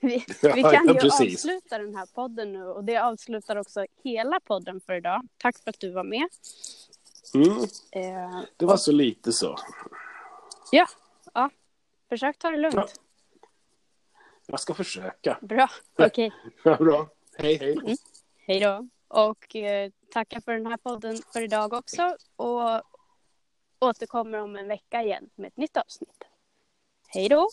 vi, 0.00 0.24
ja, 0.42 0.54
vi, 0.54 0.62
kan 0.62 0.86
ju 0.86 0.94
ja, 1.02 1.06
avsluta 1.06 1.78
den 1.78 1.96
här 1.96 2.06
podden 2.14 2.52
nu 2.52 2.64
och 2.64 2.84
det 2.84 2.96
avslutar 2.96 3.56
också 3.56 3.86
hela 4.04 4.40
podden 4.40 4.80
för 4.80 4.92
idag. 4.92 5.28
Tack 5.38 5.58
för 5.58 5.70
att 5.70 5.80
du 5.80 5.90
var 5.90 6.04
med. 6.04 6.28
Mm. 7.34 7.58
Eh, 7.90 8.40
det 8.56 8.66
var 8.66 8.72
och... 8.72 8.80
så 8.80 8.92
lite 8.92 9.32
så. 9.32 9.58
Ja, 10.70 10.86
ja. 11.34 11.50
försök 12.08 12.38
ta 12.38 12.50
det 12.50 12.56
lugnt. 12.56 12.74
Ja. 12.76 12.86
Jag 14.46 14.60
ska 14.60 14.74
försöka. 14.74 15.38
Bra, 15.40 15.68
okej. 15.98 16.32
Okay. 16.60 16.76
bra. 16.76 17.08
Hej, 17.36 17.56
hej. 17.56 17.72
Mm. 17.72 17.96
Hej 18.46 18.60
då. 18.60 18.88
Och 19.08 19.56
eh, 19.56 19.90
tacka 20.12 20.40
för 20.40 20.52
den 20.52 20.66
här 20.66 20.76
podden 20.76 21.18
för 21.32 21.42
idag 21.42 21.72
också. 21.72 22.16
Och 22.36 22.82
återkommer 23.82 24.38
om 24.38 24.56
en 24.56 24.68
vecka 24.68 25.02
igen 25.02 25.30
med 25.34 25.48
ett 25.48 25.56
nytt 25.56 25.76
avsnitt. 25.76 26.24
Hej 27.08 27.28
då! 27.28 27.48